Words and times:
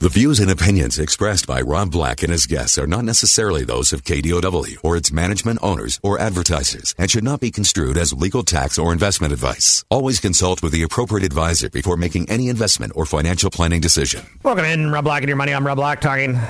The 0.00 0.08
views 0.08 0.40
and 0.40 0.50
opinions 0.50 0.98
expressed 0.98 1.46
by 1.46 1.60
Rob 1.60 1.90
Black 1.90 2.22
and 2.22 2.32
his 2.32 2.46
guests 2.46 2.78
are 2.78 2.86
not 2.86 3.04
necessarily 3.04 3.64
those 3.64 3.92
of 3.92 4.02
KDOW 4.02 4.78
or 4.82 4.96
its 4.96 5.12
management 5.12 5.58
owners 5.62 6.00
or 6.02 6.18
advertisers 6.18 6.94
and 6.96 7.10
should 7.10 7.22
not 7.22 7.38
be 7.38 7.50
construed 7.50 7.98
as 7.98 8.14
legal 8.14 8.42
tax 8.42 8.78
or 8.78 8.94
investment 8.94 9.30
advice. 9.30 9.84
Always 9.90 10.18
consult 10.18 10.62
with 10.62 10.72
the 10.72 10.82
appropriate 10.82 11.26
advisor 11.26 11.68
before 11.68 11.98
making 11.98 12.30
any 12.30 12.48
investment 12.48 12.94
or 12.96 13.04
financial 13.04 13.50
planning 13.50 13.82
decision. 13.82 14.24
Welcome 14.42 14.64
in, 14.64 14.90
Rob 14.90 15.04
Black 15.04 15.20
and 15.20 15.28
your 15.28 15.36
money. 15.36 15.52
I'm 15.52 15.66
Rob 15.66 15.76
Black 15.76 16.00
talking 16.00 16.40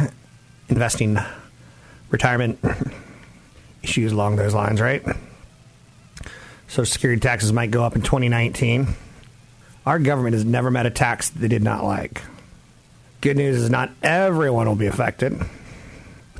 investing, 0.69 1.19
retirement 2.09 2.61
issues 3.83 4.13
along 4.13 4.37
those 4.37 4.55
lines, 4.55 4.81
right? 4.81 5.05
Social 6.69 6.85
Security 6.87 7.19
taxes 7.19 7.53
might 7.53 7.73
go 7.73 7.83
up 7.83 7.97
in 7.97 8.03
2019. 8.03 8.95
Our 9.87 9.99
government 9.99 10.35
has 10.35 10.45
never 10.45 10.71
met 10.71 10.87
a 10.87 10.91
tax 10.91 11.31
they 11.31 11.49
did 11.49 11.65
not 11.65 11.83
like. 11.83 12.23
Good 13.21 13.37
news 13.37 13.57
is 13.57 13.69
not 13.69 13.91
everyone 14.03 14.67
will 14.67 14.77
be 14.77 14.87
affected. 14.87 15.39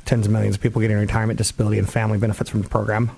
Tens 0.03 0.25
of 0.25 0.31
millions 0.31 0.55
of 0.55 0.61
people 0.61 0.81
getting 0.81 0.97
retirement, 0.97 1.37
disability, 1.37 1.77
and 1.77 1.87
family 1.87 2.17
benefits 2.17 2.49
from 2.49 2.63
the 2.63 2.69
program. 2.69 3.11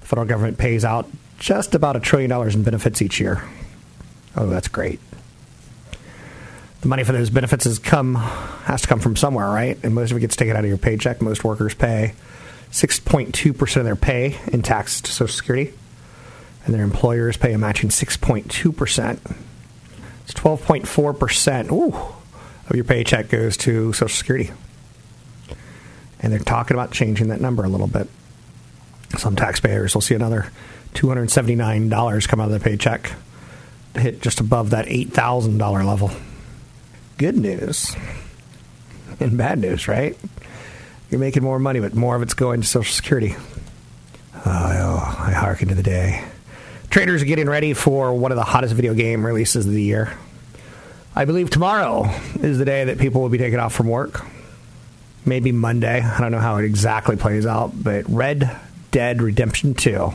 The 0.00 0.06
federal 0.06 0.26
government 0.26 0.58
pays 0.58 0.84
out 0.84 1.08
just 1.38 1.74
about 1.74 1.96
a 1.96 2.00
trillion 2.00 2.28
dollars 2.28 2.54
in 2.54 2.62
benefits 2.62 3.00
each 3.00 3.20
year. 3.20 3.42
Oh, 4.36 4.46
that's 4.48 4.68
great. 4.68 5.00
The 6.82 6.88
money 6.88 7.04
for 7.04 7.12
those 7.12 7.30
benefits 7.30 7.64
has 7.64 7.78
come 7.78 8.16
has 8.16 8.82
to 8.82 8.88
come 8.88 9.00
from 9.00 9.16
somewhere, 9.16 9.48
right? 9.48 9.78
And 9.82 9.94
most 9.94 10.10
of 10.10 10.18
it 10.18 10.20
gets 10.20 10.36
taken 10.36 10.54
out 10.54 10.64
of 10.64 10.68
your 10.68 10.76
paycheck. 10.76 11.22
Most 11.22 11.42
workers 11.42 11.72
pay 11.72 12.12
6.2% 12.70 13.76
of 13.76 13.84
their 13.84 13.96
pay 13.96 14.38
in 14.52 14.60
tax 14.60 15.00
to 15.00 15.10
Social 15.10 15.34
Security, 15.34 15.72
and 16.66 16.74
their 16.74 16.84
employers 16.84 17.38
pay 17.38 17.54
a 17.54 17.58
matching 17.58 17.88
6.2%. 17.88 19.18
It's 20.24 20.34
12.4%. 20.34 21.72
Ooh 21.72 22.14
of 22.68 22.76
your 22.76 22.84
paycheck 22.84 23.28
goes 23.28 23.56
to 23.58 23.92
Social 23.92 24.08
Security. 24.08 24.50
And 26.20 26.32
they're 26.32 26.38
talking 26.38 26.74
about 26.76 26.90
changing 26.90 27.28
that 27.28 27.40
number 27.40 27.64
a 27.64 27.68
little 27.68 27.86
bit. 27.86 28.08
Some 29.18 29.36
taxpayers 29.36 29.94
will 29.94 30.00
see 30.00 30.14
another 30.14 30.50
$279 30.94 32.28
come 32.28 32.40
out 32.40 32.44
of 32.44 32.50
their 32.50 32.60
paycheck 32.60 33.12
to 33.94 34.00
hit 34.00 34.22
just 34.22 34.40
above 34.40 34.70
that 34.70 34.86
$8,000 34.86 35.86
level. 35.86 36.10
Good 37.18 37.36
news. 37.36 37.94
And 39.20 39.36
bad 39.38 39.58
news, 39.58 39.86
right? 39.86 40.18
You're 41.10 41.20
making 41.20 41.42
more 41.42 41.58
money, 41.58 41.80
but 41.80 41.94
more 41.94 42.16
of 42.16 42.22
it's 42.22 42.34
going 42.34 42.62
to 42.62 42.66
Social 42.66 42.92
Security. 42.92 43.36
Oh, 44.46 45.16
I 45.18 45.30
hearken 45.32 45.68
to 45.68 45.74
the 45.74 45.82
day. 45.82 46.24
Traders 46.90 47.22
are 47.22 47.26
getting 47.26 47.48
ready 47.48 47.74
for 47.74 48.14
one 48.14 48.32
of 48.32 48.36
the 48.36 48.44
hottest 48.44 48.74
video 48.74 48.94
game 48.94 49.24
releases 49.24 49.66
of 49.66 49.72
the 49.72 49.82
year. 49.82 50.16
I 51.16 51.24
believe 51.26 51.48
tomorrow 51.48 52.10
is 52.40 52.58
the 52.58 52.64
day 52.64 52.84
that 52.84 52.98
people 52.98 53.22
will 53.22 53.28
be 53.28 53.38
taken 53.38 53.60
off 53.60 53.72
from 53.72 53.86
work. 53.86 54.24
Maybe 55.24 55.52
Monday. 55.52 56.00
I 56.00 56.20
don't 56.20 56.32
know 56.32 56.40
how 56.40 56.56
it 56.56 56.64
exactly 56.64 57.16
plays 57.16 57.46
out, 57.46 57.70
but 57.80 58.04
Red 58.08 58.50
Dead 58.90 59.22
Redemption 59.22 59.74
2. 59.74 60.12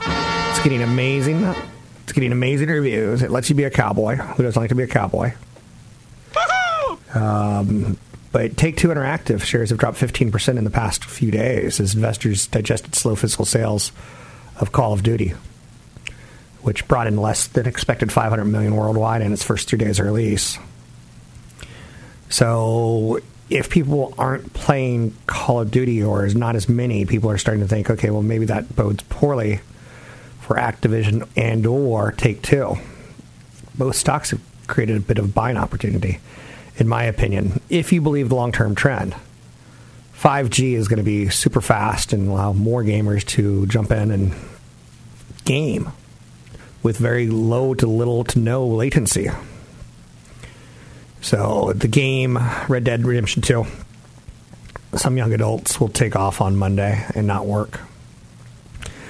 It's 0.00 0.62
getting 0.62 0.82
amazing. 0.82 1.44
It's 2.02 2.12
getting 2.12 2.32
amazing 2.32 2.68
reviews. 2.68 3.22
It 3.22 3.30
lets 3.30 3.48
you 3.48 3.54
be 3.54 3.62
a 3.62 3.70
cowboy. 3.70 4.16
Who 4.16 4.42
doesn't 4.42 4.60
like 4.60 4.70
to 4.70 4.74
be 4.74 4.82
a 4.82 4.88
cowboy? 4.88 5.34
Um, 7.14 7.96
but 8.32 8.56
Take 8.56 8.76
Two 8.76 8.88
Interactive 8.88 9.42
shares 9.42 9.70
have 9.70 9.78
dropped 9.78 9.98
15% 9.98 10.58
in 10.58 10.64
the 10.64 10.70
past 10.70 11.04
few 11.04 11.30
days 11.30 11.78
as 11.78 11.94
investors 11.94 12.48
digested 12.48 12.96
slow 12.96 13.14
fiscal 13.14 13.44
sales 13.44 13.92
of 14.58 14.72
Call 14.72 14.92
of 14.92 15.04
Duty 15.04 15.34
which 16.62 16.86
brought 16.88 17.06
in 17.06 17.16
less 17.16 17.46
than 17.48 17.66
expected 17.66 18.12
500 18.12 18.44
million 18.44 18.76
worldwide 18.76 19.22
in 19.22 19.32
its 19.32 19.42
first 19.42 19.68
three 19.68 19.78
days 19.78 19.98
of 19.98 20.06
release. 20.06 20.58
So 22.28 23.20
if 23.48 23.68
people 23.70 24.14
aren't 24.16 24.52
playing 24.52 25.14
Call 25.26 25.60
of 25.60 25.70
Duty 25.70 26.02
or 26.02 26.24
is 26.24 26.36
not 26.36 26.56
as 26.56 26.68
many, 26.68 27.04
people 27.04 27.30
are 27.30 27.38
starting 27.38 27.62
to 27.62 27.68
think, 27.68 27.90
okay, 27.90 28.10
well 28.10 28.22
maybe 28.22 28.46
that 28.46 28.74
bodes 28.74 29.02
poorly 29.04 29.60
for 30.40 30.56
Activision 30.56 31.28
and 31.36 31.66
or 31.66 32.12
Take 32.12 32.42
Two. 32.42 32.76
Both 33.76 33.96
stocks 33.96 34.30
have 34.30 34.40
created 34.66 34.96
a 34.96 35.00
bit 35.00 35.18
of 35.18 35.34
buying 35.34 35.56
opportunity, 35.56 36.20
in 36.76 36.86
my 36.86 37.04
opinion, 37.04 37.60
if 37.68 37.92
you 37.92 38.00
believe 38.00 38.28
the 38.28 38.34
long 38.36 38.52
term 38.52 38.74
trend. 38.74 39.14
5G 40.16 40.74
is 40.74 40.86
going 40.86 40.98
to 40.98 41.02
be 41.02 41.30
super 41.30 41.62
fast 41.62 42.12
and 42.12 42.28
allow 42.28 42.52
more 42.52 42.84
gamers 42.84 43.24
to 43.26 43.66
jump 43.66 43.90
in 43.90 44.10
and 44.10 44.34
game 45.46 45.90
with 46.82 46.96
very 46.96 47.28
low 47.28 47.74
to 47.74 47.86
little 47.86 48.24
to 48.24 48.38
no 48.38 48.66
latency. 48.66 49.28
So 51.20 51.72
the 51.74 51.88
game 51.88 52.38
Red 52.68 52.84
Dead 52.84 53.04
Redemption 53.04 53.42
2, 53.42 53.66
some 54.94 55.16
young 55.16 55.32
adults 55.32 55.78
will 55.78 55.88
take 55.88 56.16
off 56.16 56.40
on 56.40 56.56
Monday 56.56 57.04
and 57.14 57.26
not 57.26 57.46
work. 57.46 57.80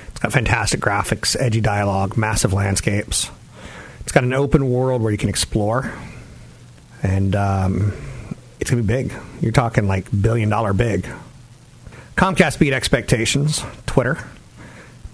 It's 0.08 0.18
got 0.18 0.32
fantastic 0.32 0.80
graphics, 0.80 1.36
edgy 1.38 1.60
dialogue, 1.60 2.16
massive 2.16 2.52
landscapes. 2.52 3.30
It's 4.00 4.12
got 4.12 4.24
an 4.24 4.32
open 4.32 4.68
world 4.70 5.02
where 5.02 5.12
you 5.12 5.18
can 5.18 5.28
explore, 5.28 5.92
and 7.02 7.36
um, 7.36 7.92
it's 8.58 8.70
gonna 8.70 8.82
be 8.82 8.86
big. 8.86 9.12
You're 9.40 9.52
talking 9.52 9.86
like 9.86 10.08
billion 10.20 10.48
dollar 10.48 10.72
big. 10.72 11.06
Comcast 12.16 12.58
beat 12.58 12.72
expectations. 12.72 13.62
Twitter 13.86 14.18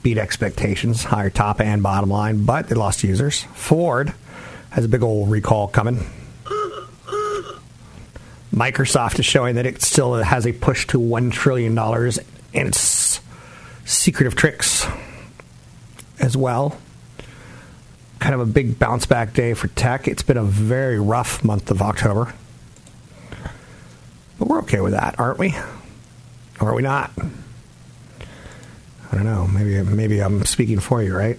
beat 0.07 0.19
expectations, 0.19 1.03
higher 1.03 1.31
top 1.31 1.61
and 1.61 1.83
bottom 1.83 2.09
line, 2.09 2.45
but 2.45 2.69
they 2.69 2.77
lost 2.77 3.03
users. 3.03 3.43
Ford 3.55 4.15
has 4.71 4.85
a 4.85 4.89
big 4.89 5.03
old 5.03 5.29
recall 5.29 5.67
coming. 5.67 5.99
Microsoft 8.55 9.19
is 9.19 9.27
showing 9.27 9.57
that 9.57 9.67
it 9.67 9.83
still 9.83 10.15
has 10.15 10.47
a 10.47 10.53
push 10.53 10.87
to 10.87 11.01
$1 11.01 11.33
trillion 11.33 11.77
in 12.53 12.69
its 12.69 13.21
secretive 13.85 14.37
tricks 14.37 14.87
as 16.21 16.37
well. 16.37 16.79
Kind 18.21 18.37
of 18.37 18.41
a 18.41 18.47
big 18.47 18.79
bounce 18.79 19.07
back 19.07 19.35
day 19.35 19.55
for 19.55 19.67
tech. 19.67 20.07
It's 20.07 20.23
been 20.23 20.37
a 20.37 20.45
very 20.45 21.01
rough 21.01 21.43
month 21.43 21.69
of 21.73 21.83
October. 21.83 22.33
But 24.39 24.47
we're 24.47 24.61
okay 24.61 24.81
with 24.81 24.93
that, 24.93 25.19
aren't 25.19 25.41
we? 25.41 25.57
Or 26.61 26.71
are 26.71 26.75
we 26.77 26.83
not? 26.83 27.11
I 29.11 29.17
don't 29.17 29.25
know. 29.25 29.47
Maybe 29.47 29.83
maybe 29.83 30.21
I'm 30.21 30.45
speaking 30.45 30.81
for 30.81 31.03
you, 31.03 31.17
right? 31.17 31.39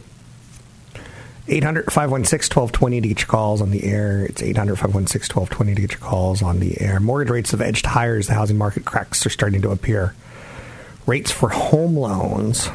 800 1.50 1.92
516 1.92 2.56
1220 2.56 3.02
to 3.02 3.08
get 3.08 3.22
your 3.22 3.28
calls 3.28 3.62
on 3.62 3.72
the 3.72 3.86
air. 3.86 4.26
It's 4.26 4.44
800 4.44 4.76
516 4.76 5.34
1220 5.34 5.76
to 5.76 5.82
get 5.82 5.92
your 5.92 6.00
calls 6.00 6.42
on 6.42 6.60
the 6.60 6.82
air. 6.82 7.00
Mortgage 7.00 7.32
rates 7.32 7.52
have 7.52 7.62
edged 7.62 7.86
higher 7.86 8.18
as 8.18 8.28
the 8.28 8.34
housing 8.34 8.58
market 8.58 8.84
cracks 8.84 9.26
are 9.26 9.30
starting 9.30 9.62
to 9.62 9.72
appear. 9.72 10.14
Rates 11.06 11.32
for 11.32 11.48
home 11.50 11.96
loans, 11.96 12.68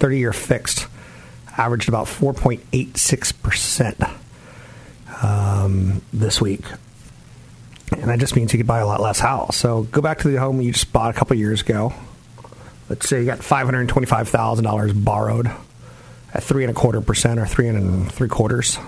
30 0.00 0.18
year 0.18 0.34
fixed, 0.34 0.86
averaged 1.56 1.88
about 1.88 2.06
4.86% 2.06 4.10
um, 5.22 6.02
this 6.12 6.42
week. 6.42 6.64
And 7.92 8.10
that 8.10 8.18
just 8.18 8.36
means 8.36 8.52
you 8.52 8.58
could 8.58 8.66
buy 8.66 8.80
a 8.80 8.86
lot 8.86 9.00
less 9.00 9.18
house. 9.18 9.56
So 9.56 9.84
go 9.84 10.02
back 10.02 10.18
to 10.20 10.28
the 10.28 10.38
home 10.38 10.60
you 10.60 10.72
just 10.72 10.92
bought 10.92 11.14
a 11.14 11.18
couple 11.18 11.36
years 11.36 11.62
ago 11.62 11.94
let's 12.90 13.08
say 13.08 13.20
you 13.20 13.26
got 13.26 13.42
five 13.42 13.64
hundred 13.64 13.88
twenty-five 13.88 14.28
thousand 14.28 14.64
dollars 14.64 14.92
borrowed 14.92 15.50
at 16.34 16.42
three 16.42 16.64
and 16.64 16.70
a 16.70 16.74
quarter 16.74 17.00
percent 17.00 17.40
or 17.40 17.46
three 17.46 17.68
and 17.68 18.12
three 18.12 18.28
quarters. 18.28 18.78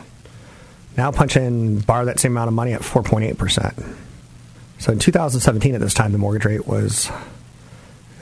Now 0.97 1.11
punch 1.13 1.37
in 1.37 1.79
borrow 1.79 2.05
that 2.05 2.21
same 2.21 2.33
amount 2.33 2.49
of 2.49 2.55
money 2.55 2.73
at 2.73 2.85
four 2.85 3.03
point 3.03 3.25
eight 3.25 3.39
percent. 3.39 3.75
So 4.79 4.93
in 4.93 4.99
2017, 4.99 5.77
at 5.77 5.81
this 5.81 5.95
time, 5.95 6.11
the 6.11 6.19
mortgage 6.19 6.45
rate 6.45 6.67
was 6.67 7.09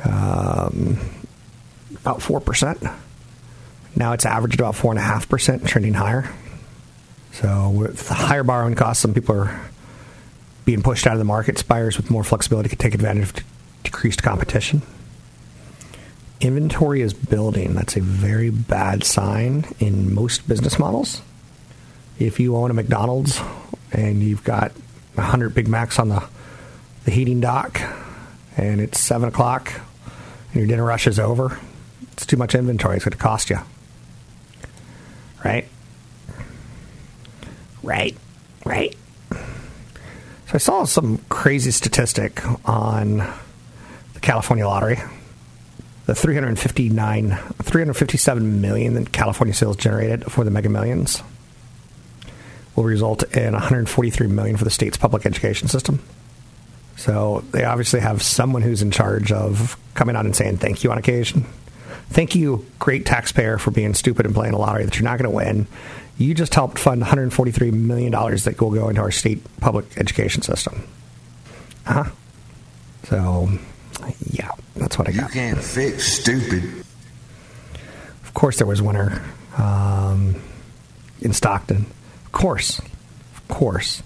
um, 0.04 0.98
about 1.96 2.20
four 2.20 2.40
percent. 2.40 2.82
Now 3.96 4.12
it's 4.12 4.26
averaged 4.26 4.60
about 4.60 4.76
four 4.76 4.92
and 4.92 4.98
a 4.98 5.02
half 5.02 5.28
percent, 5.28 5.66
trending 5.66 5.94
higher. 5.94 6.30
So 7.32 7.70
with 7.70 8.06
higher 8.08 8.44
borrowing 8.44 8.74
costs, 8.74 9.00
some 9.00 9.14
people 9.14 9.34
are 9.34 9.70
being 10.66 10.82
pushed 10.82 11.06
out 11.06 11.14
of 11.14 11.18
the 11.18 11.24
market. 11.24 11.66
Buyers 11.66 11.96
with 11.96 12.10
more 12.10 12.22
flexibility 12.22 12.68
can 12.68 12.78
take 12.78 12.94
advantage 12.94 13.30
of 13.30 13.44
decreased 13.82 14.22
competition 14.22 14.82
inventory 16.40 17.02
is 17.02 17.12
building. 17.12 17.74
That's 17.74 17.96
a 17.96 18.00
very 18.00 18.50
bad 18.50 19.04
sign 19.04 19.66
in 19.78 20.14
most 20.14 20.48
business 20.48 20.78
models. 20.78 21.22
If 22.18 22.40
you 22.40 22.56
own 22.56 22.70
a 22.70 22.74
McDonald's 22.74 23.40
and 23.92 24.22
you've 24.22 24.44
got 24.44 24.72
100 25.14 25.54
Big 25.54 25.68
Macs 25.68 25.98
on 25.98 26.08
the, 26.08 26.22
the 27.04 27.10
heating 27.10 27.40
dock, 27.40 27.80
and 28.56 28.80
it's 28.80 28.98
7 28.98 29.28
o'clock, 29.28 29.72
and 30.52 30.56
your 30.56 30.66
dinner 30.66 30.84
rush 30.84 31.06
is 31.06 31.18
over, 31.18 31.58
it's 32.12 32.26
too 32.26 32.36
much 32.36 32.54
inventory. 32.54 32.96
It's 32.96 33.04
going 33.04 33.12
to 33.12 33.18
cost 33.18 33.50
you. 33.50 33.58
Right? 35.44 35.66
Right. 37.82 38.16
Right. 38.64 38.96
So 39.30 40.54
I 40.54 40.58
saw 40.58 40.84
some 40.84 41.18
crazy 41.28 41.70
statistic 41.70 42.42
on 42.68 43.18
the 44.14 44.20
California 44.20 44.66
lottery. 44.66 44.98
The 46.10 46.16
359, 46.16 47.28
357 47.62 48.60
million 48.60 48.94
that 48.94 49.12
California 49.12 49.54
sales 49.54 49.76
generated 49.76 50.24
for 50.24 50.42
the 50.42 50.50
Mega 50.50 50.68
Millions 50.68 51.22
will 52.74 52.82
result 52.82 53.22
in 53.36 53.52
143 53.52 54.26
million 54.26 54.56
for 54.56 54.64
the 54.64 54.72
state's 54.72 54.96
public 54.96 55.24
education 55.24 55.68
system. 55.68 56.02
So 56.96 57.44
they 57.52 57.62
obviously 57.62 58.00
have 58.00 58.24
someone 58.24 58.62
who's 58.62 58.82
in 58.82 58.90
charge 58.90 59.30
of 59.30 59.76
coming 59.94 60.16
out 60.16 60.24
and 60.24 60.34
saying 60.34 60.56
thank 60.56 60.82
you 60.82 60.90
on 60.90 60.98
occasion. 60.98 61.46
Thank 62.08 62.34
you, 62.34 62.66
great 62.80 63.06
taxpayer, 63.06 63.56
for 63.56 63.70
being 63.70 63.94
stupid 63.94 64.26
and 64.26 64.34
playing 64.34 64.54
a 64.54 64.58
lottery 64.58 64.84
that 64.84 64.96
you're 64.96 65.04
not 65.04 65.16
going 65.16 65.30
to 65.30 65.36
win. 65.36 65.68
You 66.18 66.34
just 66.34 66.56
helped 66.56 66.80
fund 66.80 67.04
$143 67.04 67.72
million 67.72 68.10
that 68.10 68.56
will 68.60 68.72
go 68.72 68.88
into 68.88 69.00
our 69.00 69.12
state 69.12 69.44
public 69.60 69.86
education 69.96 70.42
system. 70.42 70.88
Uh 71.86 72.02
huh. 72.02 72.10
So, 73.04 73.48
yeah, 74.30 74.50
that's 74.76 74.98
what 74.98 75.08
I 75.08 75.12
got. 75.12 75.28
You 75.28 75.40
can't 75.40 75.62
fix 75.62 76.04
stupid. 76.04 76.84
Of 78.24 78.34
course, 78.34 78.58
there 78.58 78.66
was 78.66 78.80
winter 78.80 79.22
um, 79.58 80.40
in 81.20 81.32
Stockton. 81.32 81.86
Of 82.26 82.32
course. 82.32 82.78
Of 82.78 83.48
course. 83.48 84.02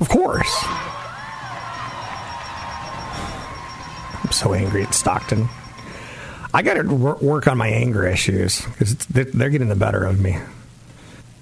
Of 0.00 0.08
course. 0.08 0.64
I'm 4.22 4.32
so 4.32 4.54
angry 4.54 4.82
at 4.82 4.94
Stockton. 4.94 5.48
I 6.52 6.62
got 6.62 6.74
to 6.74 6.82
work 6.82 7.46
on 7.46 7.56
my 7.58 7.68
anger 7.68 8.06
issues 8.06 8.60
because 8.62 8.96
they're 8.96 9.50
getting 9.50 9.68
the 9.68 9.76
better 9.76 10.04
of 10.04 10.20
me. 10.20 10.36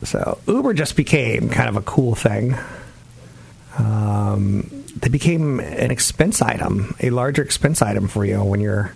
So 0.05 0.39
Uber 0.47 0.75
just 0.75 0.97
became 0.97 1.49
kind 1.49 1.69
of 1.69 1.77
a 1.77 1.83
cool 1.83 2.15
thing. 2.15 2.57
Um, 3.79 4.78
they 5.03 5.09
became 5.09 5.61
an 5.61 5.91
expense 5.91 6.43
item, 6.43 6.95
a 7.01 7.11
larger 7.11 7.43
expense 7.43 7.83
item 7.83 8.09
for 8.09 8.25
you 8.25 8.43
when 8.43 8.61
you're 8.61 8.95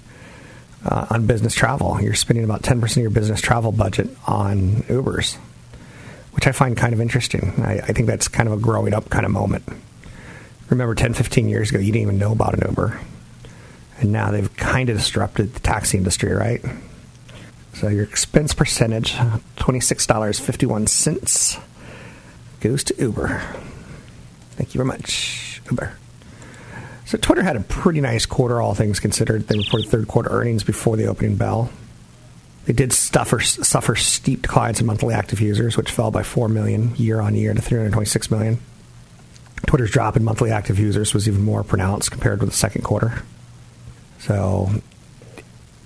uh, 0.84 1.06
on 1.10 1.26
business 1.26 1.54
travel. 1.54 2.00
You're 2.00 2.14
spending 2.14 2.44
about 2.44 2.62
10% 2.62 2.82
of 2.82 2.96
your 2.96 3.10
business 3.10 3.40
travel 3.40 3.72
budget 3.72 4.08
on 4.26 4.82
Ubers, 4.88 5.36
which 6.32 6.46
I 6.46 6.52
find 6.52 6.76
kind 6.76 6.92
of 6.92 7.00
interesting. 7.00 7.64
I, 7.64 7.78
I 7.78 7.92
think 7.92 8.06
that's 8.06 8.28
kind 8.28 8.48
of 8.48 8.54
a 8.54 8.60
growing 8.60 8.94
up 8.94 9.10
kind 9.10 9.24
of 9.24 9.32
moment. 9.32 9.64
Remember 10.68 10.94
10, 10.94 11.14
15 11.14 11.48
years 11.48 11.70
ago, 11.70 11.78
you 11.78 11.92
didn't 11.92 12.02
even 12.02 12.18
know 12.18 12.32
about 12.32 12.54
an 12.54 12.68
Uber. 12.68 12.98
And 14.00 14.10
now 14.10 14.30
they've 14.30 14.56
kind 14.56 14.88
of 14.88 14.96
disrupted 14.96 15.54
the 15.54 15.60
taxi 15.60 15.98
industry, 15.98 16.32
right? 16.32 16.64
So 17.74 17.88
your 17.88 18.04
expense 18.04 18.54
percentage, 18.54 19.14
$26.51, 19.14 21.62
goes 22.60 22.84
to 22.84 22.94
Uber. 22.98 23.42
Thank 24.52 24.74
you 24.74 24.78
very 24.78 24.86
much, 24.86 25.60
Uber. 25.70 25.96
So 27.06 27.18
Twitter 27.18 27.42
had 27.42 27.56
a 27.56 27.60
pretty 27.60 28.00
nice 28.00 28.26
quarter, 28.26 28.60
all 28.60 28.74
things 28.74 29.00
considered. 29.00 29.48
They 29.48 29.58
reported 29.58 29.88
third 29.88 30.08
quarter 30.08 30.30
earnings 30.30 30.64
before 30.64 30.96
the 30.96 31.06
opening 31.06 31.36
bell. 31.36 31.70
They 32.64 32.72
did 32.72 32.92
suffer, 32.92 33.40
suffer 33.40 33.96
steep 33.96 34.42
declines 34.42 34.80
in 34.80 34.86
monthly 34.86 35.14
active 35.14 35.40
users, 35.40 35.76
which 35.76 35.90
fell 35.90 36.10
by 36.10 36.22
4 36.22 36.48
million 36.48 36.94
year 36.96 37.20
on 37.20 37.34
year 37.34 37.52
to 37.52 37.60
326 37.60 38.30
million. 38.30 38.58
Twitter's 39.66 39.90
drop 39.90 40.16
in 40.16 40.24
monthly 40.24 40.50
active 40.50 40.78
users 40.78 41.12
was 41.12 41.28
even 41.28 41.42
more 41.42 41.64
pronounced 41.64 42.10
compared 42.10 42.40
with 42.40 42.50
the 42.50 42.56
second 42.56 42.82
quarter. 42.82 43.22
So 44.20 44.70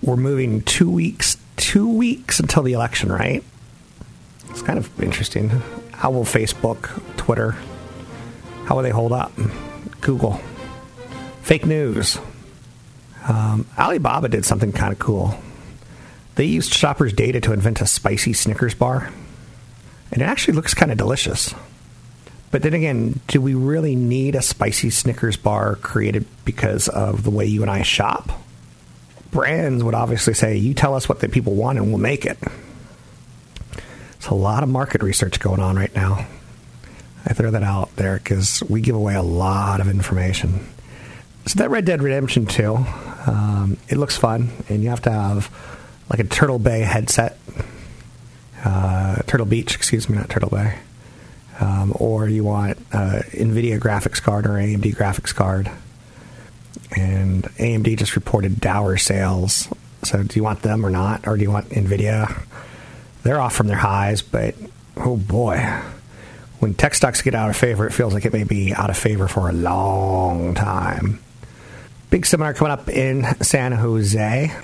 we're 0.02 0.16
moving 0.16 0.62
two 0.62 0.90
weeks 0.90 1.38
two 1.56 1.88
weeks 1.88 2.38
until 2.38 2.62
the 2.62 2.74
election, 2.74 3.10
right? 3.10 3.42
It's 4.50 4.62
kind 4.62 4.78
of 4.78 5.02
interesting. 5.02 5.48
How 5.92 6.10
will 6.10 6.24
Facebook, 6.24 7.02
Twitter, 7.16 7.56
how 8.66 8.76
will 8.76 8.82
they 8.82 8.90
hold 8.90 9.12
up? 9.12 9.32
Google, 10.02 10.40
fake 11.42 11.64
news. 11.64 12.18
Um, 13.26 13.66
Alibaba 13.78 14.28
did 14.28 14.44
something 14.44 14.72
kind 14.72 14.92
of 14.92 14.98
cool. 14.98 15.34
They 16.34 16.44
used 16.44 16.74
shoppers' 16.74 17.14
data 17.14 17.40
to 17.40 17.52
invent 17.54 17.80
a 17.80 17.86
spicy 17.86 18.34
Snickers 18.34 18.74
bar, 18.74 19.10
and 20.12 20.20
it 20.20 20.24
actually 20.26 20.54
looks 20.54 20.74
kind 20.74 20.92
of 20.92 20.98
delicious. 20.98 21.54
But 22.50 22.62
then 22.62 22.74
again, 22.74 23.20
do 23.26 23.40
we 23.40 23.54
really 23.54 23.96
need 23.96 24.34
a 24.34 24.42
spicy 24.42 24.90
Snickers 24.90 25.36
bar 25.36 25.76
created 25.76 26.26
because 26.44 26.88
of 26.88 27.22
the 27.24 27.30
way 27.30 27.46
you 27.46 27.62
and 27.62 27.70
I 27.70 27.82
shop? 27.82 28.30
brands 29.36 29.84
would 29.84 29.94
obviously 29.94 30.32
say, 30.32 30.56
you 30.56 30.72
tell 30.72 30.94
us 30.94 31.08
what 31.08 31.20
the 31.20 31.28
people 31.28 31.54
want 31.54 31.78
and 31.78 31.88
we'll 31.88 31.98
make 31.98 32.24
it. 32.24 32.38
It's 34.16 34.28
a 34.28 34.34
lot 34.34 34.62
of 34.62 34.68
market 34.68 35.02
research 35.02 35.38
going 35.40 35.60
on 35.60 35.76
right 35.76 35.94
now. 35.94 36.26
I 37.26 37.32
throw 37.32 37.50
that 37.50 37.62
out 37.62 37.94
there 37.96 38.17
because 38.17 38.62
we 38.69 38.81
give 38.81 38.94
away 38.94 39.14
a 39.14 39.23
lot 39.23 39.81
of 39.81 39.88
information. 39.88 40.67
So 41.46 41.58
that 41.58 41.70
Red 41.70 41.84
Dead 41.84 42.02
Redemption 42.02 42.46
2, 42.46 42.75
um, 43.26 43.76
it 43.88 43.96
looks 43.96 44.17
fun, 44.17 44.50
and 44.69 44.82
you 44.82 44.90
have 44.90 45.02
to 45.02 45.11
have 45.11 45.50
like 46.08 46.20
a 46.20 46.25
Turtle 46.25 46.58
Bay 46.58 46.81
headset, 46.81 47.38
uh, 48.64 49.17
Turtle 49.26 49.46
Beach, 49.46 49.75
excuse 49.75 50.08
me, 50.08 50.17
not 50.17 50.28
Turtle 50.28 50.50
Bay, 50.50 50.78
um, 51.61 51.93
or 51.99 52.28
you 52.28 52.44
want 52.44 52.78
uh, 52.93 53.23
NVIDIA 53.31 53.78
graphics 53.78 54.23
card 54.23 54.46
or 54.46 54.50
AMD 54.50 54.94
graphics 54.94 55.34
card 55.34 55.70
and 56.94 57.44
AMD 57.56 57.96
just 57.99 58.17
reported 58.17 58.61
dour 58.61 58.96
sales. 58.96 59.69
So, 60.02 60.23
do 60.23 60.37
you 60.37 60.44
want 60.44 60.62
them 60.62 60.84
or 60.84 60.90
not, 60.90 61.26
or 61.26 61.37
do 61.37 61.43
you 61.43 61.50
want 61.50 61.70
Nvidia? 61.70 62.43
They're 63.23 63.40
off 63.40 63.55
from 63.55 63.67
their 63.67 63.76
highs, 63.76 64.23
but 64.23 64.55
oh 64.96 65.17
boy, 65.17 65.56
when 66.58 66.75
tech 66.75 66.94
stocks 66.94 67.23
get 67.23 67.35
out 67.35 67.50
of 67.50 67.56
favor, 67.56 67.87
it 67.87 67.93
feels 67.93 68.14
like 68.14 68.25
it 68.25 68.32
may 68.32 68.44
be 68.44 68.73
out 68.73 68.91
of 68.91 68.97
favor 68.97 69.29
for 69.29 69.49
a 69.49 69.53
long 69.53 70.55
time. 70.55 71.20
Big 72.11 72.25
seminar 72.25 72.55
coming 72.55 72.73
up 72.73 72.88
in 72.88 73.25
San 73.43 73.73
Jose 73.73 74.55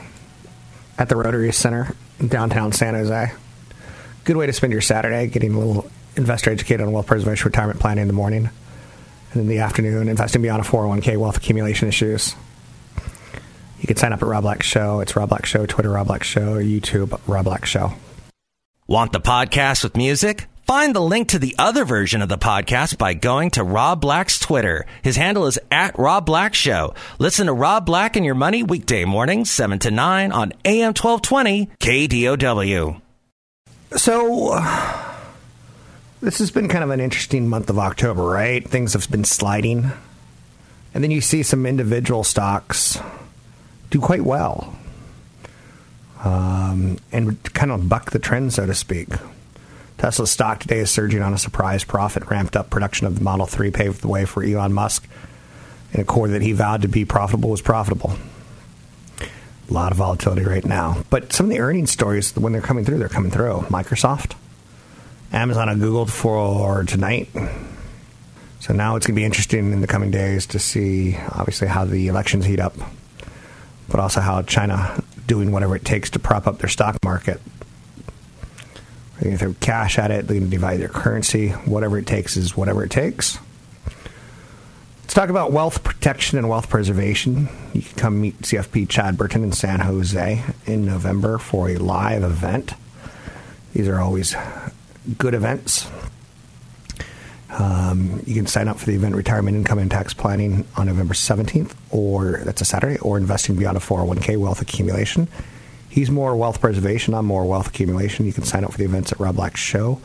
at 0.98 1.08
the 1.08 1.16
Rotary 1.16 1.52
Center 1.52 1.94
downtown 2.26 2.72
San 2.72 2.94
Jose. 2.94 3.32
Good 4.24 4.36
way 4.36 4.46
to 4.46 4.52
spend 4.52 4.72
your 4.72 4.82
Saturday, 4.82 5.26
getting 5.26 5.54
a 5.54 5.58
little 5.58 5.90
investor 6.16 6.50
educated 6.50 6.86
on 6.86 6.92
wealth 6.92 7.06
preservation 7.06 7.46
retirement 7.46 7.80
planning 7.80 8.02
in 8.02 8.08
the 8.08 8.14
morning 8.14 8.50
and 9.32 9.40
in 9.40 9.48
the 9.48 9.58
afternoon, 9.58 10.08
investing 10.08 10.42
beyond 10.42 10.64
a 10.64 10.68
401k, 10.68 11.16
wealth 11.16 11.36
accumulation 11.36 11.88
issues. 11.88 12.34
You 13.80 13.86
can 13.88 13.96
sign 13.96 14.12
up 14.12 14.22
at 14.22 14.28
Rob 14.28 14.44
Black 14.44 14.62
Show. 14.62 15.00
It's 15.00 15.16
Rob 15.16 15.30
Black 15.30 15.44
Show, 15.46 15.66
Twitter 15.66 15.90
Rob 15.90 16.06
Black 16.06 16.22
Show, 16.22 16.58
YouTube 16.58 17.18
Rob 17.26 17.44
Black 17.44 17.64
Show. 17.66 17.94
Want 18.86 19.12
the 19.12 19.20
podcast 19.20 19.82
with 19.82 19.96
music? 19.96 20.46
Find 20.66 20.94
the 20.94 21.00
link 21.00 21.28
to 21.28 21.38
the 21.38 21.54
other 21.58 21.84
version 21.84 22.22
of 22.22 22.28
the 22.28 22.38
podcast 22.38 22.96
by 22.96 23.14
going 23.14 23.50
to 23.50 23.64
Rob 23.64 24.00
Black's 24.00 24.38
Twitter. 24.38 24.86
His 25.02 25.16
handle 25.16 25.46
is 25.46 25.58
at 25.70 25.98
Rob 25.98 26.24
Black 26.24 26.54
Show. 26.54 26.94
Listen 27.18 27.46
to 27.46 27.52
Rob 27.52 27.84
Black 27.84 28.16
and 28.16 28.24
Your 28.24 28.36
Money 28.36 28.62
weekday 28.62 29.04
mornings, 29.04 29.50
7 29.50 29.80
to 29.80 29.90
9 29.90 30.32
on 30.32 30.52
AM 30.64 30.94
1220 30.94 31.66
KDOW. 31.80 33.00
So 33.96 34.58
this 36.20 36.38
has 36.38 36.50
been 36.50 36.68
kind 36.68 36.84
of 36.84 36.90
an 36.90 37.00
interesting 37.00 37.48
month 37.48 37.68
of 37.68 37.78
October, 37.78 38.22
right? 38.22 38.66
Things 38.66 38.92
have 38.92 39.10
been 39.10 39.24
sliding. 39.24 39.90
And 40.94 41.02
then 41.02 41.10
you 41.10 41.20
see 41.20 41.42
some 41.42 41.66
individual 41.66 42.22
stocks 42.22 42.98
do 43.90 44.00
quite 44.00 44.22
well 44.22 44.76
um, 46.24 46.98
and 47.10 47.42
kind 47.52 47.72
of 47.72 47.88
buck 47.88 48.12
the 48.12 48.18
trend, 48.18 48.52
so 48.52 48.64
to 48.64 48.74
speak. 48.74 49.08
Tesla 50.02 50.26
stock 50.26 50.58
today 50.58 50.80
is 50.80 50.90
surging 50.90 51.22
on 51.22 51.32
a 51.32 51.38
surprise 51.38 51.84
profit. 51.84 52.28
Ramped 52.28 52.56
up 52.56 52.70
production 52.70 53.06
of 53.06 53.16
the 53.16 53.22
Model 53.22 53.46
3 53.46 53.70
paved 53.70 54.00
the 54.00 54.08
way 54.08 54.24
for 54.24 54.42
Elon 54.42 54.72
Musk. 54.72 55.06
In 55.92 56.00
a 56.00 56.04
core 56.04 56.26
that 56.26 56.42
he 56.42 56.50
vowed 56.50 56.82
to 56.82 56.88
be 56.88 57.04
profitable 57.04 57.50
was 57.50 57.62
profitable. 57.62 58.12
A 59.20 59.72
lot 59.72 59.92
of 59.92 59.98
volatility 59.98 60.42
right 60.42 60.64
now. 60.64 61.04
But 61.08 61.32
some 61.32 61.46
of 61.46 61.50
the 61.50 61.60
earnings 61.60 61.92
stories, 61.92 62.34
when 62.34 62.52
they're 62.52 62.60
coming 62.60 62.84
through, 62.84 62.98
they're 62.98 63.08
coming 63.08 63.30
through. 63.30 63.60
Microsoft, 63.68 64.34
Amazon 65.32 65.68
I 65.68 65.74
Googled 65.74 66.10
for 66.10 66.82
tonight. 66.82 67.28
So 68.58 68.74
now 68.74 68.96
it's 68.96 69.06
going 69.06 69.14
to 69.14 69.20
be 69.20 69.24
interesting 69.24 69.72
in 69.72 69.82
the 69.82 69.86
coming 69.86 70.10
days 70.10 70.46
to 70.46 70.58
see, 70.58 71.16
obviously, 71.30 71.68
how 71.68 71.84
the 71.84 72.08
elections 72.08 72.44
heat 72.44 72.58
up, 72.58 72.74
but 73.88 74.00
also 74.00 74.20
how 74.20 74.42
China 74.42 75.00
doing 75.28 75.52
whatever 75.52 75.76
it 75.76 75.84
takes 75.84 76.10
to 76.10 76.18
prop 76.18 76.48
up 76.48 76.58
their 76.58 76.68
stock 76.68 76.96
market. 77.04 77.40
They're 79.22 79.30
going 79.30 79.38
to 79.38 79.44
throw 79.44 79.54
cash 79.60 80.00
at 80.00 80.10
it. 80.10 80.26
They're 80.26 80.36
going 80.36 80.50
to 80.50 80.56
divide 80.56 80.80
their 80.80 80.88
currency. 80.88 81.50
Whatever 81.50 81.96
it 81.96 82.08
takes 82.08 82.36
is 82.36 82.56
whatever 82.56 82.82
it 82.82 82.90
takes. 82.90 83.38
Let's 85.02 85.14
talk 85.14 85.28
about 85.28 85.52
wealth 85.52 85.84
protection 85.84 86.38
and 86.38 86.48
wealth 86.48 86.68
preservation. 86.68 87.48
You 87.72 87.82
can 87.82 87.96
come 87.96 88.20
meet 88.20 88.40
CFP 88.40 88.88
Chad 88.88 89.16
Burton 89.16 89.44
in 89.44 89.52
San 89.52 89.78
Jose 89.78 90.42
in 90.66 90.84
November 90.84 91.38
for 91.38 91.68
a 91.68 91.76
live 91.76 92.24
event. 92.24 92.74
These 93.74 93.86
are 93.86 94.00
always 94.00 94.34
good 95.18 95.34
events. 95.34 95.88
Um, 97.50 98.24
you 98.26 98.34
can 98.34 98.48
sign 98.48 98.66
up 98.66 98.80
for 98.80 98.86
the 98.86 98.96
event 98.96 99.14
Retirement 99.14 99.56
Income 99.56 99.78
and 99.78 99.90
Tax 99.90 100.14
Planning 100.14 100.66
on 100.76 100.88
November 100.88 101.14
17th, 101.14 101.74
or 101.92 102.40
that's 102.42 102.60
a 102.60 102.64
Saturday, 102.64 102.98
or 102.98 103.18
Investing 103.18 103.54
Beyond 103.54 103.76
a 103.76 103.80
401k 103.80 104.36
Wealth 104.36 104.60
Accumulation. 104.60 105.28
He's 105.92 106.10
more 106.10 106.34
wealth 106.34 106.58
preservation. 106.58 107.12
I'm 107.12 107.26
more 107.26 107.44
wealth 107.44 107.68
accumulation. 107.68 108.24
You 108.24 108.32
can 108.32 108.44
sign 108.44 108.64
up 108.64 108.72
for 108.72 108.78
the 108.78 108.86
events 108.86 109.12
at 109.12 109.20
Rob 109.20 109.36
Black 109.36 109.58
Show. 109.58 110.00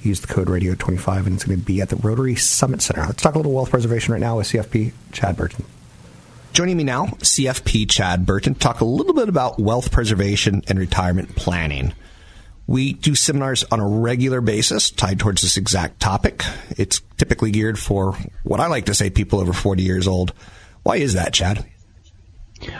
Use 0.00 0.20
the 0.20 0.28
code 0.28 0.46
radio25, 0.46 1.26
and 1.26 1.34
it's 1.34 1.42
going 1.42 1.58
to 1.58 1.64
be 1.64 1.80
at 1.80 1.88
the 1.88 1.96
Rotary 1.96 2.36
Summit 2.36 2.80
Center. 2.80 3.00
Let's 3.00 3.24
talk 3.24 3.34
a 3.34 3.38
little 3.38 3.50
wealth 3.50 3.70
preservation 3.70 4.12
right 4.12 4.20
now 4.20 4.36
with 4.36 4.46
CFP 4.46 4.92
Chad 5.10 5.36
Burton. 5.36 5.64
Joining 6.52 6.76
me 6.76 6.84
now, 6.84 7.06
CFP 7.06 7.90
Chad 7.90 8.24
Burton, 8.24 8.54
talk 8.54 8.82
a 8.82 8.84
little 8.84 9.14
bit 9.14 9.28
about 9.28 9.58
wealth 9.58 9.90
preservation 9.90 10.62
and 10.68 10.78
retirement 10.78 11.34
planning. 11.34 11.92
We 12.68 12.92
do 12.92 13.16
seminars 13.16 13.64
on 13.64 13.80
a 13.80 13.88
regular 13.88 14.40
basis 14.40 14.92
tied 14.92 15.18
towards 15.18 15.42
this 15.42 15.56
exact 15.56 15.98
topic. 15.98 16.44
It's 16.78 17.00
typically 17.16 17.50
geared 17.50 17.80
for 17.80 18.16
what 18.44 18.60
I 18.60 18.68
like 18.68 18.86
to 18.86 18.94
say 18.94 19.10
people 19.10 19.40
over 19.40 19.52
40 19.52 19.82
years 19.82 20.06
old. 20.06 20.34
Why 20.84 20.98
is 20.98 21.14
that, 21.14 21.32
Chad? 21.32 21.66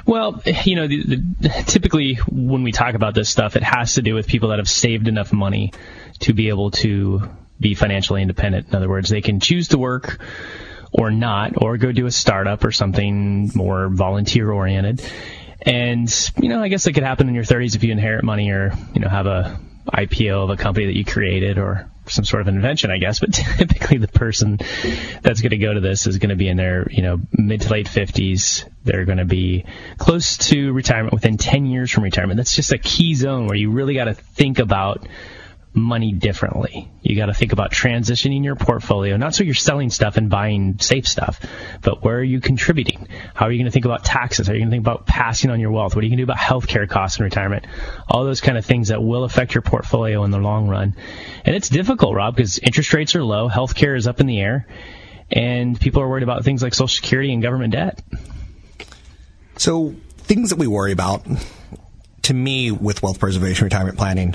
Well, 0.07 0.43
you 0.65 0.77
know, 0.77 0.87
the, 0.87 1.03
the, 1.41 1.65
typically 1.67 2.15
when 2.31 2.63
we 2.63 2.73
talk 2.73 2.95
about 2.95 3.15
this 3.15 3.29
stuff, 3.29 3.57
it 3.57 3.63
has 3.63 3.95
to 3.95 4.03
do 4.03 4.15
with 4.15 4.27
people 4.27 4.51
that 4.51 4.59
have 4.59 4.69
saved 4.69 5.09
enough 5.09 5.33
money 5.33 5.73
to 6.21 6.33
be 6.33 6.49
able 6.49 6.71
to 6.73 7.23
be 7.59 7.75
financially 7.75 8.23
independent. 8.23 8.69
In 8.69 8.75
other 8.75 8.89
words, 8.89 9.09
they 9.09 9.23
can 9.23 9.41
choose 9.41 9.69
to 9.69 9.79
work 9.79 10.21
or 10.93 11.11
not, 11.11 11.55
or 11.63 11.79
go 11.79 11.91
do 11.91 12.07
a 12.07 12.11
startup 12.11 12.65
or 12.65 12.71
something 12.71 13.51
more 13.55 13.89
volunteer 13.89 14.51
oriented. 14.51 15.03
And, 15.63 16.31
you 16.41 16.49
know, 16.49 16.61
I 16.61 16.69
guess 16.69 16.87
it 16.87 16.93
could 16.93 17.05
happen 17.05 17.29
in 17.29 17.35
your 17.35 17.45
30s 17.45 17.77
if 17.77 17.85
you 17.85 17.93
inherit 17.93 18.25
money 18.25 18.51
or, 18.51 18.73
you 18.95 19.01
know, 19.01 19.09
have 19.09 19.27
a 19.27 19.59
IPO 19.87 20.45
of 20.45 20.51
a 20.51 20.57
company 20.57 20.87
that 20.87 20.97
you 20.97 21.05
created 21.05 21.59
or 21.59 21.91
some 22.07 22.25
sort 22.25 22.43
of 22.43 22.49
invention, 22.49 22.91
I 22.91 22.99
guess. 22.99 23.21
But 23.21 23.33
typically, 23.35 23.99
the 23.99 24.09
person 24.09 24.59
that's 25.23 25.41
going 25.41 25.51
to 25.51 25.59
go 25.59 25.75
to 25.75 25.81
this 25.81 26.07
is 26.07 26.19
going 26.19 26.31
to 26.31 26.37
be 26.37 26.49
in 26.49 26.57
their, 26.57 26.87
you 26.91 27.03
know, 27.03 27.21
mid 27.33 27.63
to 27.63 27.71
late 27.71 27.87
50s. 27.87 28.69
They're 28.85 29.05
going 29.05 29.19
to 29.19 29.25
be 29.25 29.65
close 29.99 30.37
to 30.49 30.73
retirement 30.73 31.15
within 31.15 31.37
10 31.37 31.67
years 31.67 31.91
from 31.91 32.05
retirement. 32.05 32.37
That's 32.37 32.57
just 32.57 32.73
a 32.73 32.79
key 32.79 33.15
zone 33.15 33.47
where 33.47 33.57
you 33.57 33.71
really 33.71 33.95
got 33.95 34.05
to 34.05 34.15
think 34.15 34.59
about 34.59 35.07
money 35.75 36.13
differently. 36.13 36.91
You 37.03 37.17
got 37.17 37.27
to 37.27 37.35
think 37.35 37.53
about 37.53 37.73
transitioning 37.73 38.45
your 38.45 38.57
portfolio, 38.57 39.17
not 39.17 39.35
so 39.35 39.43
you're 39.43 39.55
selling 39.55 39.89
stuff 39.89 40.19
and 40.19 40.29
buying 40.29 40.79
safe 40.79 41.07
stuff, 41.09 41.41
but 41.81 42.05
where 42.05 42.19
are 42.19 42.23
you 42.23 42.41
contributing? 42.41 43.09
How 43.35 43.47
are 43.47 43.53
you 43.53 43.59
going 43.59 43.67
to 43.67 43.71
think 43.71 43.87
about 43.87 44.05
taxes? 44.05 44.47
How 44.47 44.53
are 44.53 44.57
you 44.57 44.61
going 44.61 44.71
to 44.71 44.77
think 44.77 44.87
about 44.87 45.07
passing 45.07 45.51
on 45.51 45.61
your 45.61 45.71
wealth? 45.71 45.95
What 45.95 46.03
are 46.03 46.07
you 46.07 46.11
going 46.11 46.19
to 46.19 46.27
do 46.27 46.31
about 46.31 46.39
healthcare 46.39 46.89
costs 46.89 47.19
in 47.19 47.25
retirement? 47.25 47.67
All 48.09 48.25
those 48.25 48.43
kind 48.43 48.59
of 48.59 48.67
things 48.67 48.89
that 48.89 49.03
will 49.03 49.25
affect 49.25 49.55
your 49.55 49.63
portfolio 49.63 50.25
in 50.25 50.31
the 50.31 50.39
long 50.39 50.69
run. 50.69 50.95
And 51.45 51.57
it's 51.57 51.71
difficult, 51.71 52.15
Rob, 52.15 52.37
because 52.37 52.59
interest 52.59 52.93
rates 52.93 53.17
are 53.17 53.25
low, 53.25 53.49
healthcare 53.49 53.97
is 53.97 54.07
up 54.07 54.21
in 54.21 54.27
the 54.27 54.41
air, 54.41 54.67
and 55.31 55.81
people 55.81 56.03
are 56.03 56.09
worried 56.09 56.23
about 56.23 56.45
things 56.45 56.63
like 56.63 56.75
Social 56.75 56.89
Security 56.89 57.33
and 57.33 57.43
government 57.43 57.73
debt. 57.73 58.03
So, 59.57 59.95
things 60.19 60.51
that 60.51 60.59
we 60.59 60.67
worry 60.67 60.93
about, 60.93 61.27
to 62.23 62.35
me, 62.35 62.71
with 62.71 63.03
wealth 63.03 63.19
preservation, 63.19 63.65
retirement 63.65 63.97
planning, 63.97 64.35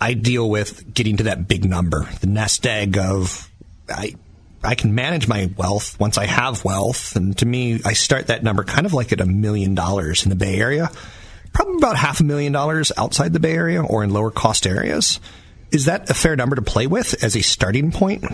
I 0.00 0.14
deal 0.14 0.48
with 0.48 0.92
getting 0.92 1.18
to 1.18 1.24
that 1.24 1.48
big 1.48 1.64
number, 1.64 2.08
the 2.20 2.26
nest 2.26 2.66
egg 2.66 2.98
of 2.98 3.50
I 3.88 4.14
I 4.62 4.74
can 4.74 4.94
manage 4.94 5.28
my 5.28 5.50
wealth 5.56 5.98
once 6.00 6.16
I 6.16 6.26
have 6.26 6.64
wealth. 6.64 7.16
And 7.16 7.36
to 7.38 7.46
me, 7.46 7.80
I 7.84 7.92
start 7.92 8.28
that 8.28 8.42
number 8.42 8.64
kind 8.64 8.86
of 8.86 8.94
like 8.94 9.12
at 9.12 9.20
a 9.20 9.26
million 9.26 9.74
dollars 9.74 10.24
in 10.24 10.30
the 10.30 10.36
Bay 10.36 10.56
Area, 10.56 10.90
probably 11.52 11.76
about 11.76 11.96
half 11.96 12.20
a 12.20 12.24
million 12.24 12.52
dollars 12.52 12.90
outside 12.96 13.32
the 13.32 13.40
Bay 13.40 13.54
Area 13.54 13.82
or 13.82 14.02
in 14.02 14.10
lower 14.10 14.30
cost 14.30 14.66
areas. 14.66 15.20
Is 15.70 15.84
that 15.86 16.08
a 16.08 16.14
fair 16.14 16.36
number 16.36 16.56
to 16.56 16.62
play 16.62 16.86
with 16.86 17.22
as 17.22 17.36
a 17.36 17.42
starting 17.42 17.92
point? 17.92 18.24